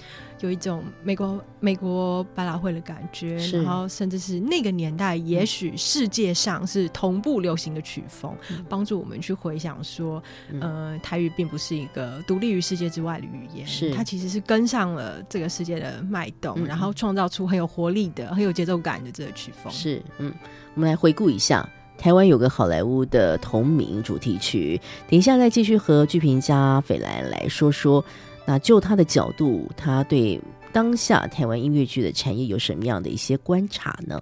[0.40, 8.34] 有一种美国美国百老汇的感觉，然后甚至是那个年代，也许世界上是同步流行的曲风，
[8.68, 19.72] 帮助我们去回想说，嗯呃，台语并不是一个独立于世界之外的语言，是它其实是跟上了这个世界的脉动，嗯然后创造出很有活力的、很有节奏感的这个曲风。
[19.72, 20.32] 是，嗯，
[20.74, 21.68] 我们来回顾一下。
[21.98, 24.80] 台湾有个好莱坞的同名主题曲，
[25.10, 28.02] 等一下再继续和剧评家斐兰来说说。
[28.46, 30.40] 那就他的角度，他对
[30.72, 34.18] 当下台湾音乐剧的产业有什么样的一些观察呢？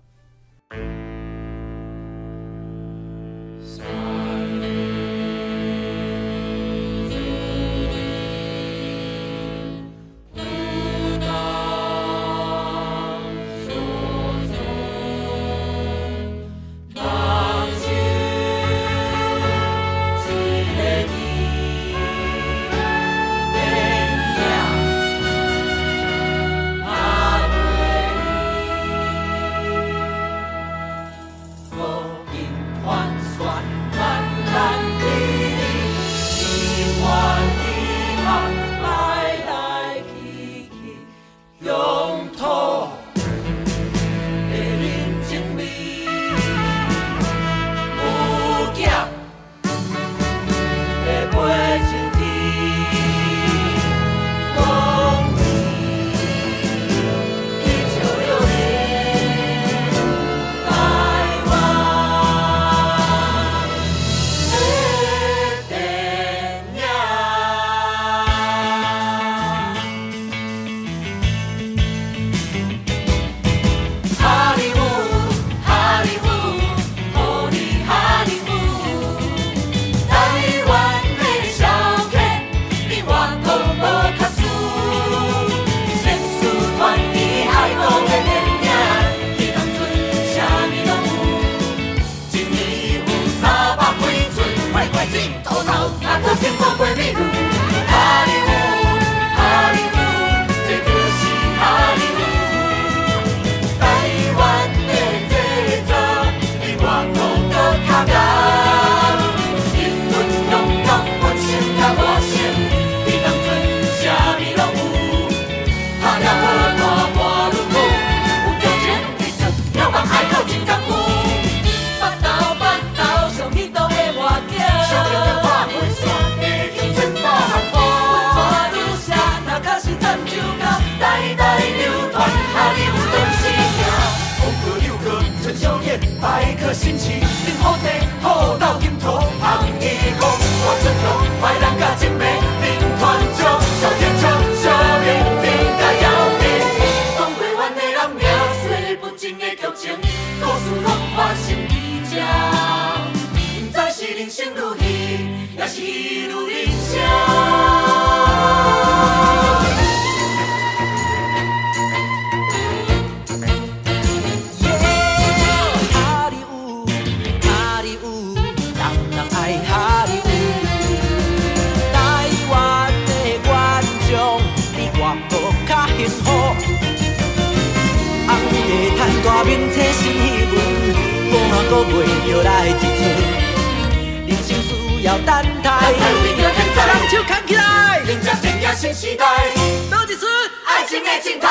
[190.64, 191.48] 爱情的镜头。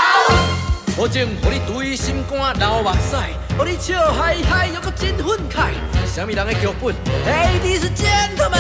[0.98, 3.16] 保证，互你对心肝流目屎，
[3.58, 5.72] 互你笑嗨嗨又搁真愤慨。
[6.14, 6.94] 什么人的剧本
[7.26, 8.56] ？Ladies and gentlemen，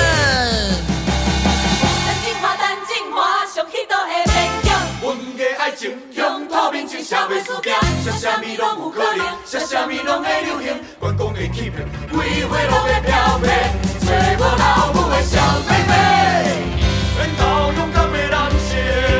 [2.05, 4.33] 等进化，等进化，上彼岛的勉
[4.63, 4.67] 强。
[5.01, 10.79] 阮的爱情向透明情社会事件，啥啥物拢有可能，啥啥物拢会流行。
[10.99, 13.47] 关公的欺骗，规花路的漂泊，
[14.05, 15.91] 找无老母的小妹妹，
[17.17, 18.31] 缘投勇敢的人
[18.69, 19.14] 生。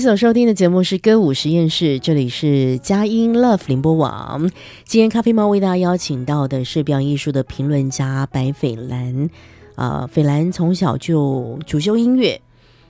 [0.00, 4.50] 所收听的节目是歌舞实验室，这里是佳音 Love 联播网。
[4.84, 9.28] 今天咖啡猫为大家邀请到的是表演艺术的评论家白斐兰。
[9.74, 12.40] 啊、斐兰从小就主修音乐，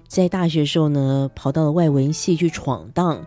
[0.07, 3.27] 在大学时候呢，跑到了外文系去闯荡。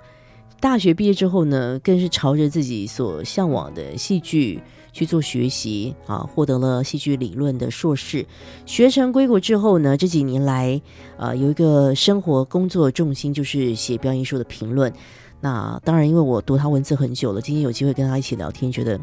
[0.61, 4.61] 大学毕业之后呢，更是朝着自己所向往的戏剧
[4.93, 8.25] 去做学习啊，获得了戏剧理论的硕士。
[8.65, 10.79] 学成归国之后呢，这几年来，
[11.17, 14.93] 呃，有一个生活工作重心就是写表演艺术的评论。
[15.41, 18.97] 那当然，因为我读他文字很久了，今天有机会跟他一起聊天，觉得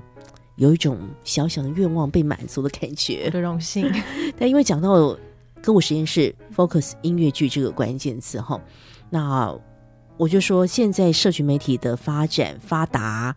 [0.56, 3.30] 有一种小小的愿望被满足的感觉我。
[3.30, 3.92] 的荣幸。
[4.38, 5.14] 但因为讲到
[5.60, 8.58] 歌舞实验室 focus 音乐剧这个关键词哈，
[9.10, 9.54] 那
[10.16, 13.36] 我就说现在社群媒体的发展发达，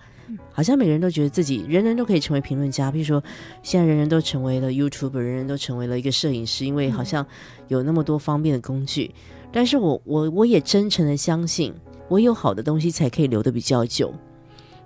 [0.52, 2.92] 好像每个人都觉得自己人人都可以成为评论家。
[2.92, 3.24] 比如说，
[3.62, 7.26] 现在人人都成为了 YouTuber，人人都成为了一个摄影师，因为好像
[7.68, 9.14] 有那么多方便的工具。
[9.52, 11.74] 但是我我我也真诚的相信，
[12.08, 14.14] 我有好的东西才可以留得比较久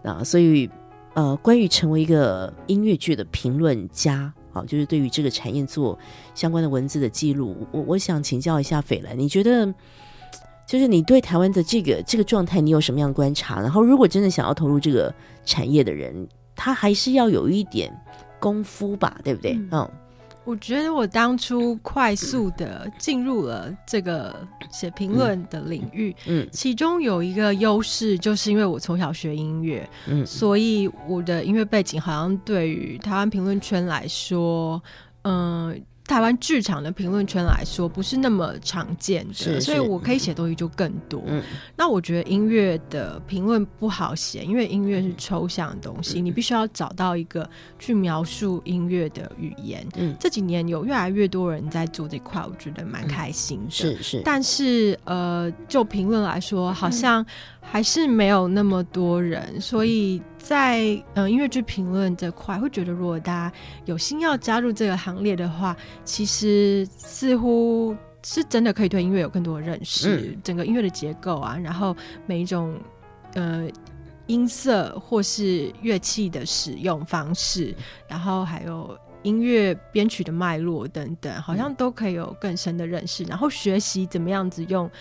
[0.04, 0.24] 啊。
[0.24, 0.70] 所以
[1.14, 5.98] 呃，关于成为一个音乐剧的评论家，好，就是对于这个产业做
[6.36, 9.74] 相关的文字的记录，我我想请教一下斐兰，你觉得
[10.68, 13.61] 就是你对台湾的这个这个状态，你有什么样观察？
[13.61, 15.11] 然后，如果真的想要投入这个
[15.45, 17.91] 产业的人，他还是要有一点
[18.38, 19.53] 功夫吧，对不对？
[19.53, 19.91] 嗯嗯
[20.43, 24.34] 我觉得我当初快速的进入了这个
[24.72, 34.82] 写评论的领域，嗯其中有一个优势，就是因为我从小学音乐，嗯所以我的音乐背景好像对于台湾评论圈来说，
[35.24, 35.78] 嗯、
[36.08, 41.22] 台湾剧场的评论圈来说不是那么常见的，是所以我可以写东西就更多。
[41.28, 41.43] 嗯。
[41.76, 47.47] 那我觉得音乐的评论不好写，因为音乐是抽象的东西，你必须要找到一个
[47.78, 49.86] 去描述音乐的语言。
[49.97, 53.72] 嗯，这几年有越来越多人在做这块，我觉得蛮开心的。
[53.72, 57.26] 是是，但是呃，就评论来说，好像
[57.70, 63.55] 还是没有那么多人，所以在呃音乐剧评论这块，会觉得如果大家
[63.86, 70.41] 有心要加入这个行列的话，其实似乎是真的可以对音乐有更多的认识，嗯。
[70.43, 71.95] 整个音乐的结构啊，然后
[72.26, 72.80] 每一种
[73.34, 73.70] 呃。
[74.30, 77.74] 音色或是乐器的使用方式，
[78.09, 78.93] 然后还有
[79.24, 84.91] 音乐编曲的脉络等等，好像都可以有更深的认识，然后学习怎么样子用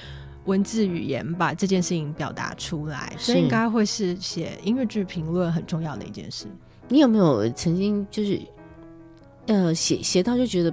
[0.47, 6.47] 文字语言把这件事情表达出来，所以应该会是写音乐剧评论很重要的一件事。
[6.89, 8.41] 你有没有曾经就是
[9.47, 10.73] 呃写写到就觉得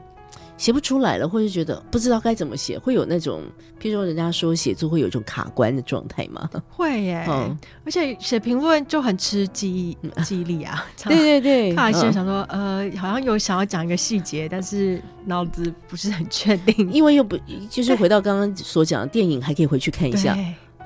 [0.63, 3.41] 写不出来了，或者觉得不知道该怎么写，会有那种，
[3.81, 6.49] 譬如说人家说写作会有一种卡关的状态吗？
[6.71, 10.85] 会耶，嗯而且写评论就很吃记忆记忆力啊。
[10.95, 16.89] 常对对对，看完现想说，呃，好像有想要讲一个细节，但是脑子不是很确定。
[16.89, 17.37] 因为又不
[17.69, 20.33] 就是回到刚刚所讲的电影，还可以回去看一下，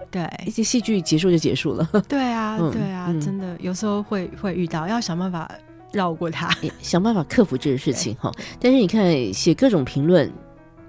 [0.09, 5.47] 对一些戏剧结束就结束了，对 对啊，嗯对啊，嗯真的有时候会会遇到，要想办法
[5.91, 6.49] 绕过它。
[6.81, 8.31] 想办法克服这个事情哈。
[8.59, 10.31] 但是你看写各种评论，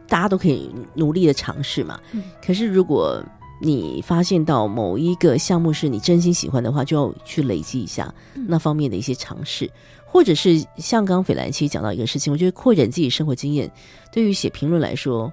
[0.06, 1.98] 大家都可以努力的尝试嘛。
[2.12, 3.22] 嗯可是如果
[3.60, 9.68] 你发现到某一个项目是你真心喜欢的话，就要去累积一下嗯那方面的一些尝试，
[10.06, 13.70] 或者是像刚刚斐兰其实讲到一个事情，我觉得扩展自己生活经验，
[14.12, 15.32] 对于写评论来说，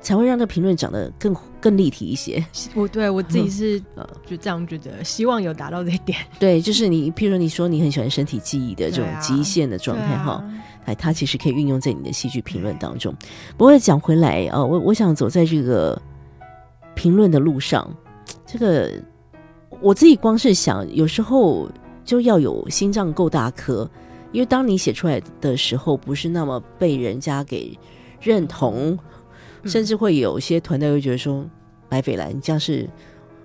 [0.00, 2.44] 才会让这评论讲得更更立体一些。
[2.74, 6.18] 我对我自己是呃就这样觉得，希望有达到这一点。
[6.38, 10.42] 对，就是你，譬如你说你很喜欢身体记忆的这种极限的状态哈。
[10.86, 13.14] 哎，它其实可以运用在你的戏剧评论当中。
[13.56, 16.00] 不过讲回来啊、呃我我想走在这个
[16.94, 17.88] 评论的路上，
[18.46, 18.90] 这个
[19.80, 21.70] 我自己光是想，有时候
[22.02, 23.88] 就要有心脏够大颗，
[24.32, 27.78] 因为当你写出来的时候，不是那么被人家给
[28.18, 28.98] 认同，嗯
[29.64, 31.44] 甚至会有一些团队会觉得说，
[31.88, 32.88] 白斐兰你这样是。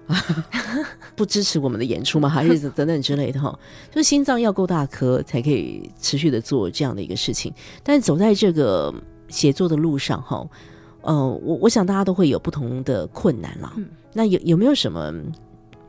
[1.15, 2.29] 不支持我们的演出吗？
[2.29, 3.57] 还是等等之类的哈？
[3.89, 7.51] 就是心脏要够大颗，才可以持续的做这样的一个事情。
[7.81, 8.93] 但走在这个
[9.29, 10.47] 写作的路上哈，
[11.01, 13.73] 呃，我我想大家都会有不同的困难啦。
[13.77, 15.11] 嗯那有有没有什么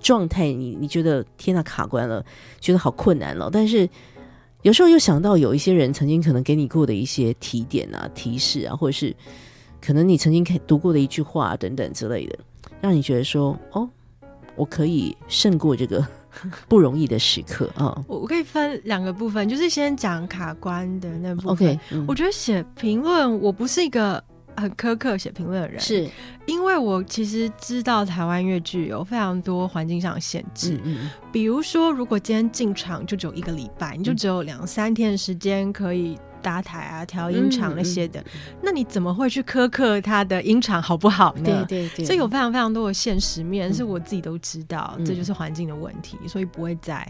[0.01, 2.25] 状态你你觉得天呐卡关了，
[2.59, 3.51] 觉得好困难了？
[3.53, 3.87] 但是
[4.63, 9.15] 有时候又想到有一些人曾经可能给你过的一些提点啊、提示啊，或者是
[9.87, 12.37] 可能你曾经看读过的一句话等等之类的，
[12.81, 13.89] 让你觉得说哦，
[14.57, 16.05] 我可以胜过这个
[16.67, 18.03] 不容易的时刻啊。
[18.09, 21.53] 我我可以分两个部分，就是先讲卡关的那部分。
[21.53, 24.23] OK，嗯我觉得写评论，我不是一个
[24.57, 26.11] 很苛刻写评论的人，是，
[26.47, 38.11] 因为我其实知道台湾越剧有非常多环境上的限制，嗯嗯比如说，如果今天进场就只有一个礼拜，你就只有两三天的时间可以搭台啊、调音场那些嗯。
[38.13, 38.25] 的，
[38.63, 41.65] 那你怎么会去苛刻他的音场好不好呢？
[41.69, 47.05] 对对对，所以有非常非常多的现实面，是我自己都知道，嗯这就是环境的问题，所以不会在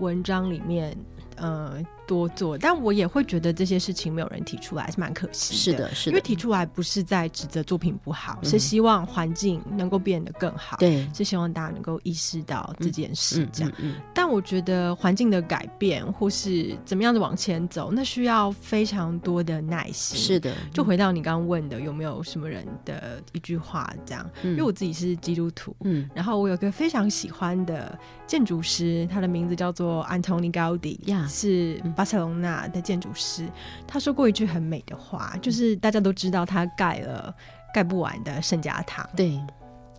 [0.00, 0.94] 文章里面
[1.36, 2.56] 呃多做。
[2.58, 10.76] 但我也会觉得这些事情没有人提出来，是蛮可惜的是的，是的，因为提出来不是在指责作品不好，嗯是希望环境能够变得更好。。
[10.78, 13.72] 对，是希望大家能够意识到这件事，嗯这样。
[13.78, 20.18] 嗯但我觉得环境的改变，或是怎么样的往前走，那需要非常多的耐心。
[20.18, 24.28] 是的，就回到你刚刚问的，有没有什么人的一句话这样？
[24.42, 33.48] 嗯因为我自己是基督徒，嗯然后我有个非常喜欢的建筑师，他的名字叫做 Antoni Gaudi，呀是嗯巴塞隆纳的建筑师。
[33.86, 37.34] 他说过一句很美的话，就是大家都知道他盖了
[37.74, 39.40] 盖不完的圣家堂，对，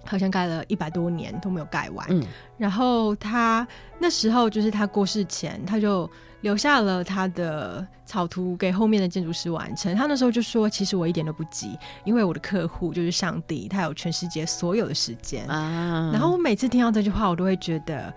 [0.05, 2.07] 好像盖了一百多年都没有盖完。
[2.09, 2.23] 嗯
[2.57, 3.67] 然后他
[3.99, 6.09] 那时候就是他过世前，他就
[6.39, 9.93] 留下了他的草图给后面的建筑师完成。
[9.93, 15.45] 他那时候就说：“其实我一点都不急，因为我的客户就是上帝，他有全世界所有的时间。
[15.47, 18.13] 啊，然后我每次听到这句话，我都会觉得，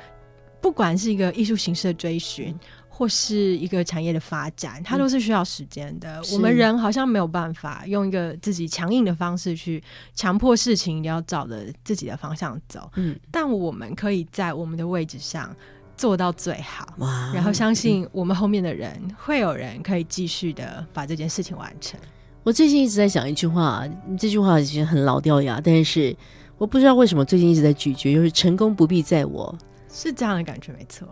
[0.61, 2.55] 不管是一个艺术形式的追寻。
[2.99, 6.20] 或是一个产业的发展，它都是需要时间的。
[6.24, 9.80] 是我们人好像没有办法用一个自己强硬的方式去
[10.16, 12.90] 强迫事情一定要照着自己的方向走。
[12.96, 15.55] 嗯但我们可以在我们的位置上
[15.96, 16.92] 做到最好，
[17.32, 22.01] 然后相信我们后面的人会有人可以继续的把这件事情完成。
[22.42, 23.84] 我最近一直在想一句话，
[24.18, 26.16] 这句话其实很老掉牙，但是
[26.57, 29.57] 我不知道为什么最近一直在咀嚼，就是成功不必在我。
[29.88, 31.07] 是这样的感觉，没错。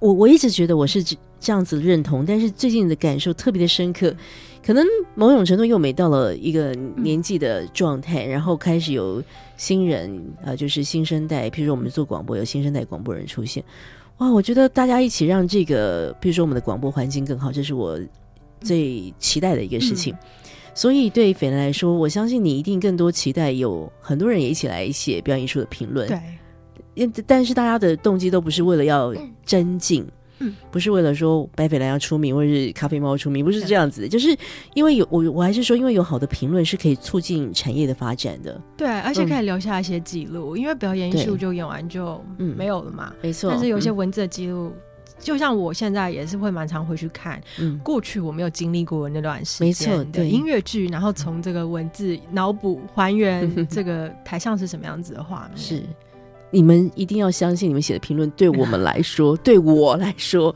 [0.00, 1.00] 我我一直觉得我是
[1.42, 4.14] 这这样子认同，但是最近的感受特别的深刻，
[4.64, 9.22] 可能某种程度又每到了一个年纪的状态，然后开始有
[9.56, 13.62] 新人呃，就是新生代，譬如说我们做广播有新生代广播人出现，
[14.16, 18.00] 哇，我觉得大家一起让这个，譬如说我们的广播环境更好，这是我
[18.60, 20.16] 最期待的一个事情。
[20.74, 26.08] 所以对斐兰来说，我相信你一定更多期待有很多人也一起来写表演艺术的评论。
[26.94, 29.12] 对，但是大家的动机都不是为了要
[29.44, 30.10] 增进，嗯
[30.70, 34.36] 不是为了说白斐兰要出名或者是咖啡猫出名，不是这样子的，就是
[34.74, 43.12] 因为有我我还是说，因为有好的评论是可以促进产业的发展的，对，而且可以留下一些记录，因为表演艺术就演完就嗯没有了嘛。
[43.20, 43.50] 没错。
[43.50, 44.72] 但是有一些嗯文字的记录，
[45.18, 47.78] 就像我现在也是会蛮常回去看嗯。
[47.78, 50.28] 过去我没有经历过的那段时间的对。
[50.28, 55.56] 音乐剧，然后从这个文字脑补还原这个台上是什么样子的画面。
[55.58, 55.82] 是
[56.52, 60.54] 你们一定要相信，你们写的评论对我们来说， 对我来说。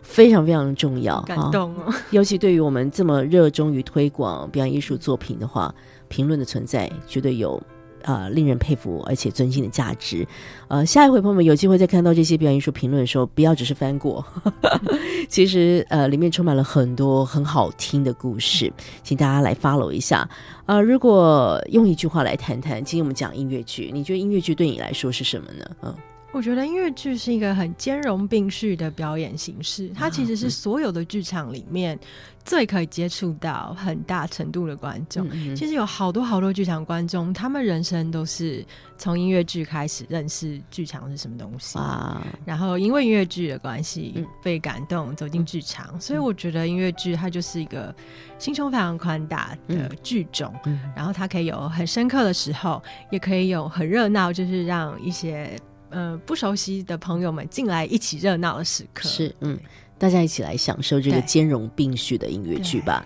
[0.00, 5.72] 非常非常重要，感动哦，尤其对于我们这么热衷于推广表演艺术作品的话，
[6.08, 7.62] 评论的存在绝对有啊、
[8.08, 10.26] 呃令人佩服而且尊敬的价值。
[10.68, 14.24] 呃，下一回朋友们有机会再看到这些表演艺术评论的时候，不要只是翻过，
[15.28, 20.28] 其实呃里面充满了很多很好听的故事，请大家来 follow 一下。
[20.66, 25.64] 呃，如果用一句话来谈谈，今天我们讲音乐剧，你觉得音乐剧对你来说是什么呢？
[25.82, 25.94] 嗯，
[26.30, 31.98] 我觉得音乐剧是一个很兼容并蓄的表演形式，它其实嗯是所有的剧场里面
[32.44, 35.26] 最可以接触到很大程度的观众。
[35.32, 38.64] 嗯其实有好多好多剧场观众，他们人生都是
[38.98, 41.78] 从音乐剧开始认识剧场是什么东西。
[41.78, 47.92] 哇，然后因为音乐剧的关系嗯被感动走进剧场，所以我觉得音乐剧它就是一个
[48.38, 50.54] 心胸非常宽大的剧种。
[50.66, 55.58] 嗯然后它可以有很深刻的时候，也可以有很热闹，就是让一些
[55.90, 59.08] 呃不熟悉的朋友们进来一起热闹的时刻。
[59.08, 59.58] 是，嗯，
[59.98, 63.04] 大家一起来享受这个兼容并蓄的音乐剧吧。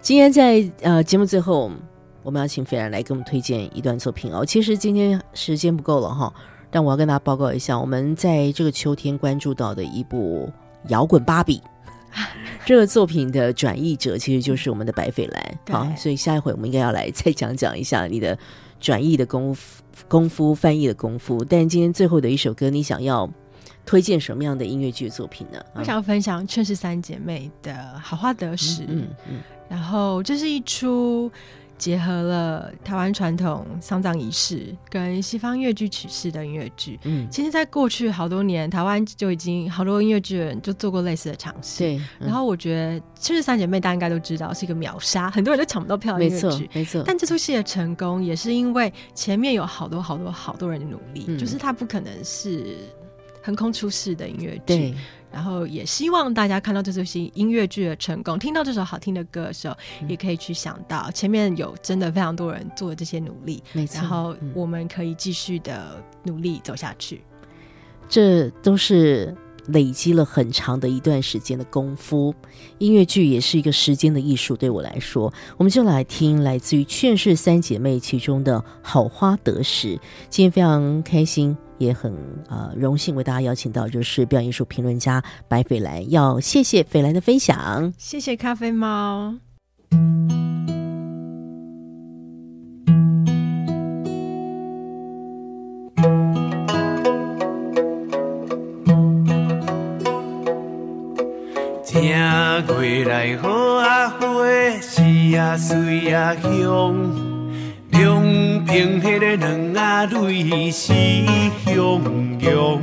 [0.00, 1.70] 今天在呃节目最后，
[2.22, 4.44] 我们要请斐然来给我们推荐一段作品哦。
[4.44, 6.32] 其实今天时间不够了哈，
[6.70, 10.52] 但我要跟大家报告一下，我们在这个秋天关注到的一部
[10.88, 11.62] 摇滚芭比。
[12.64, 18.38] 这个作品的转译者其实就是我们的白斐兰，好，所以下一回我们应该要来再讲讲一下你的
[18.78, 21.44] 转译的功夫、功夫、翻译的功夫。
[21.44, 23.28] 但今天最后的一首歌，你想要
[23.86, 25.58] 推荐什么样的音乐剧作品呢？
[25.58, 31.30] 啊我想分享《却是三姐妹》的《好花得时》，嗯嗯然后这是一出
[31.84, 36.98] 结合了台湾传统丧葬仪式跟西方乐剧曲式的音乐剧。
[37.02, 41.80] 嗯，其实，在过去好多年，台湾就已经好多音乐剧人就做过类似的尝试。
[41.80, 46.70] 对，嗯然后我觉得《劝世三姐妹》大家应该都知道是一个秒杀，很多人都抢不到票的音乐剧。
[46.72, 52.78] 没错，但这出戏的成功，也是因为前面有好多好多好多人的努力，嗯就是它不可能是
[53.42, 54.94] 横空出世的音乐剧。
[55.34, 64.00] 对，然后也希望大家看到这出戏音乐剧的成功，听到这首好听的歌的时候，嗯也可以去想到前面有真的非常多人做这些努力，没错。
[64.00, 67.22] 然后嗯我们可以继续的努力走下去。
[68.08, 69.34] 这都是
[69.68, 72.34] 累积了很长的一段时间的功夫。
[72.78, 79.96] 音乐剧也是一个时间的艺术，对我来说，我们就来听来自于《劝世三姐妹》其中的《好花得时》。
[80.28, 82.12] 今天非常开心，也很
[82.48, 87.92] 呃荣幸为大家邀请到就是表演艺术评论家白斐兰，要谢谢斐兰的分享。
[87.98, 89.34] 谢谢咖啡猫。
[102.66, 104.26] 正月来好啊花，
[104.80, 105.02] 是
[105.36, 107.23] 啊水啊香，
[107.94, 110.92] 两边迄个两啊蕊是
[111.64, 112.02] 香
[112.40, 112.80] 香，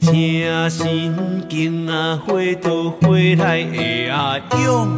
[0.00, 2.32] 正神经啊花
[2.62, 4.88] 都花来会啊用，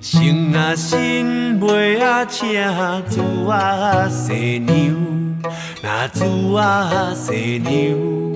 [0.00, 2.44] 生啊新妹啊车
[3.08, 4.96] 猪啊细娘，
[5.82, 8.27] 那猪啊细娘。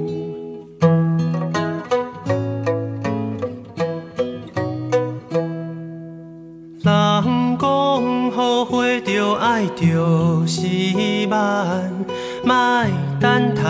[9.34, 10.66] 爱着时
[11.28, 11.90] 慢，
[12.44, 12.84] 莫
[13.20, 13.62] 等待。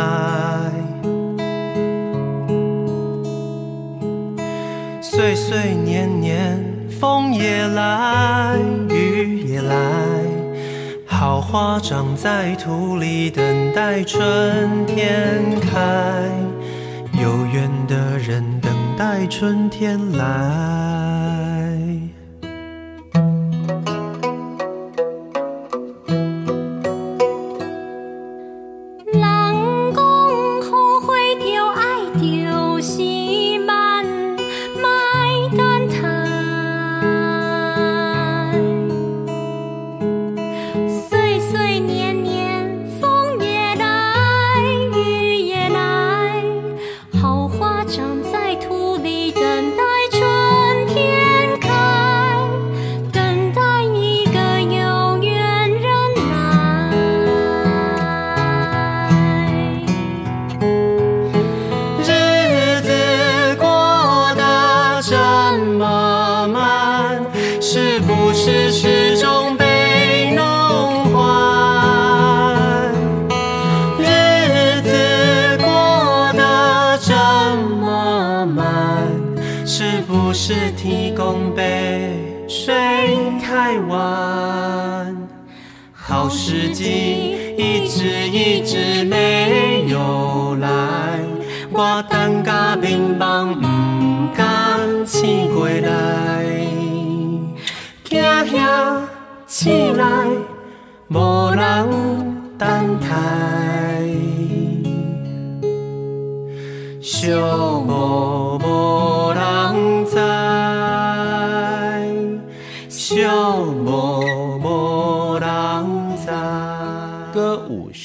[5.00, 8.56] 岁岁年年，风也来，
[8.88, 9.76] 雨也来，
[11.06, 16.28] 好花长在土里，等待春天开。
[17.12, 21.51] 有缘的人等待春天来。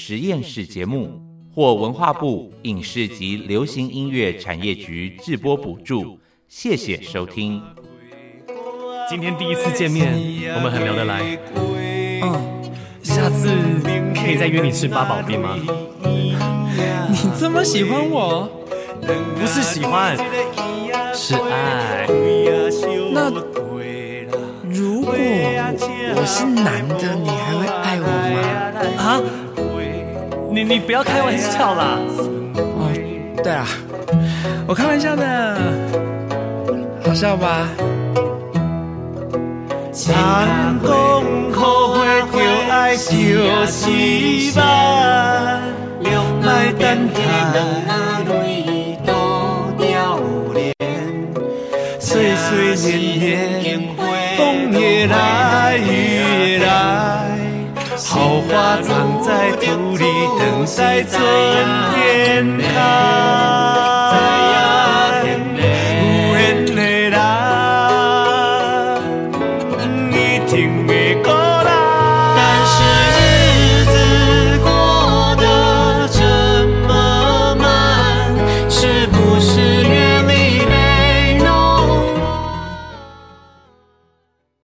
[0.07, 1.21] 实验室节目
[1.53, 7.61] 获文化部影视及流行音乐产业局制播补助，谢谢收听。
[9.09, 10.13] 今天第一次见面，
[10.55, 11.37] 我们很聊得来。
[12.23, 12.63] 嗯，
[13.03, 13.49] 下次
[14.15, 15.57] 可以再约你吃八宝冰吗？
[17.11, 18.49] 你这么喜欢我，
[19.01, 20.15] 不是喜欢，
[21.13, 22.07] 是爱。
[23.11, 23.29] 那
[24.71, 28.39] 如果我是男的，你还会爱我吗？
[29.03, 29.21] 啊？
[30.51, 31.99] 你你不要开玩笑啦！
[32.55, 32.91] 哦，
[33.43, 33.67] 对啊，
[34.67, 35.57] 我开玩笑的，
[37.05, 37.67] 好笑吧？
[39.93, 40.13] 人
[40.83, 40.91] 讲
[41.53, 41.97] 好花
[42.31, 42.37] 就
[42.71, 43.89] 爱着是
[44.57, 45.61] 慢，
[46.01, 46.07] 莫
[46.79, 47.17] 等待。
[51.99, 52.33] 岁
[52.75, 53.67] 岁年年，
[54.37, 56.06] 风也来，雨也来，
[58.17, 60.03] 桃花藏在土里，
[60.39, 61.21] 等待春
[61.93, 63.86] 天开。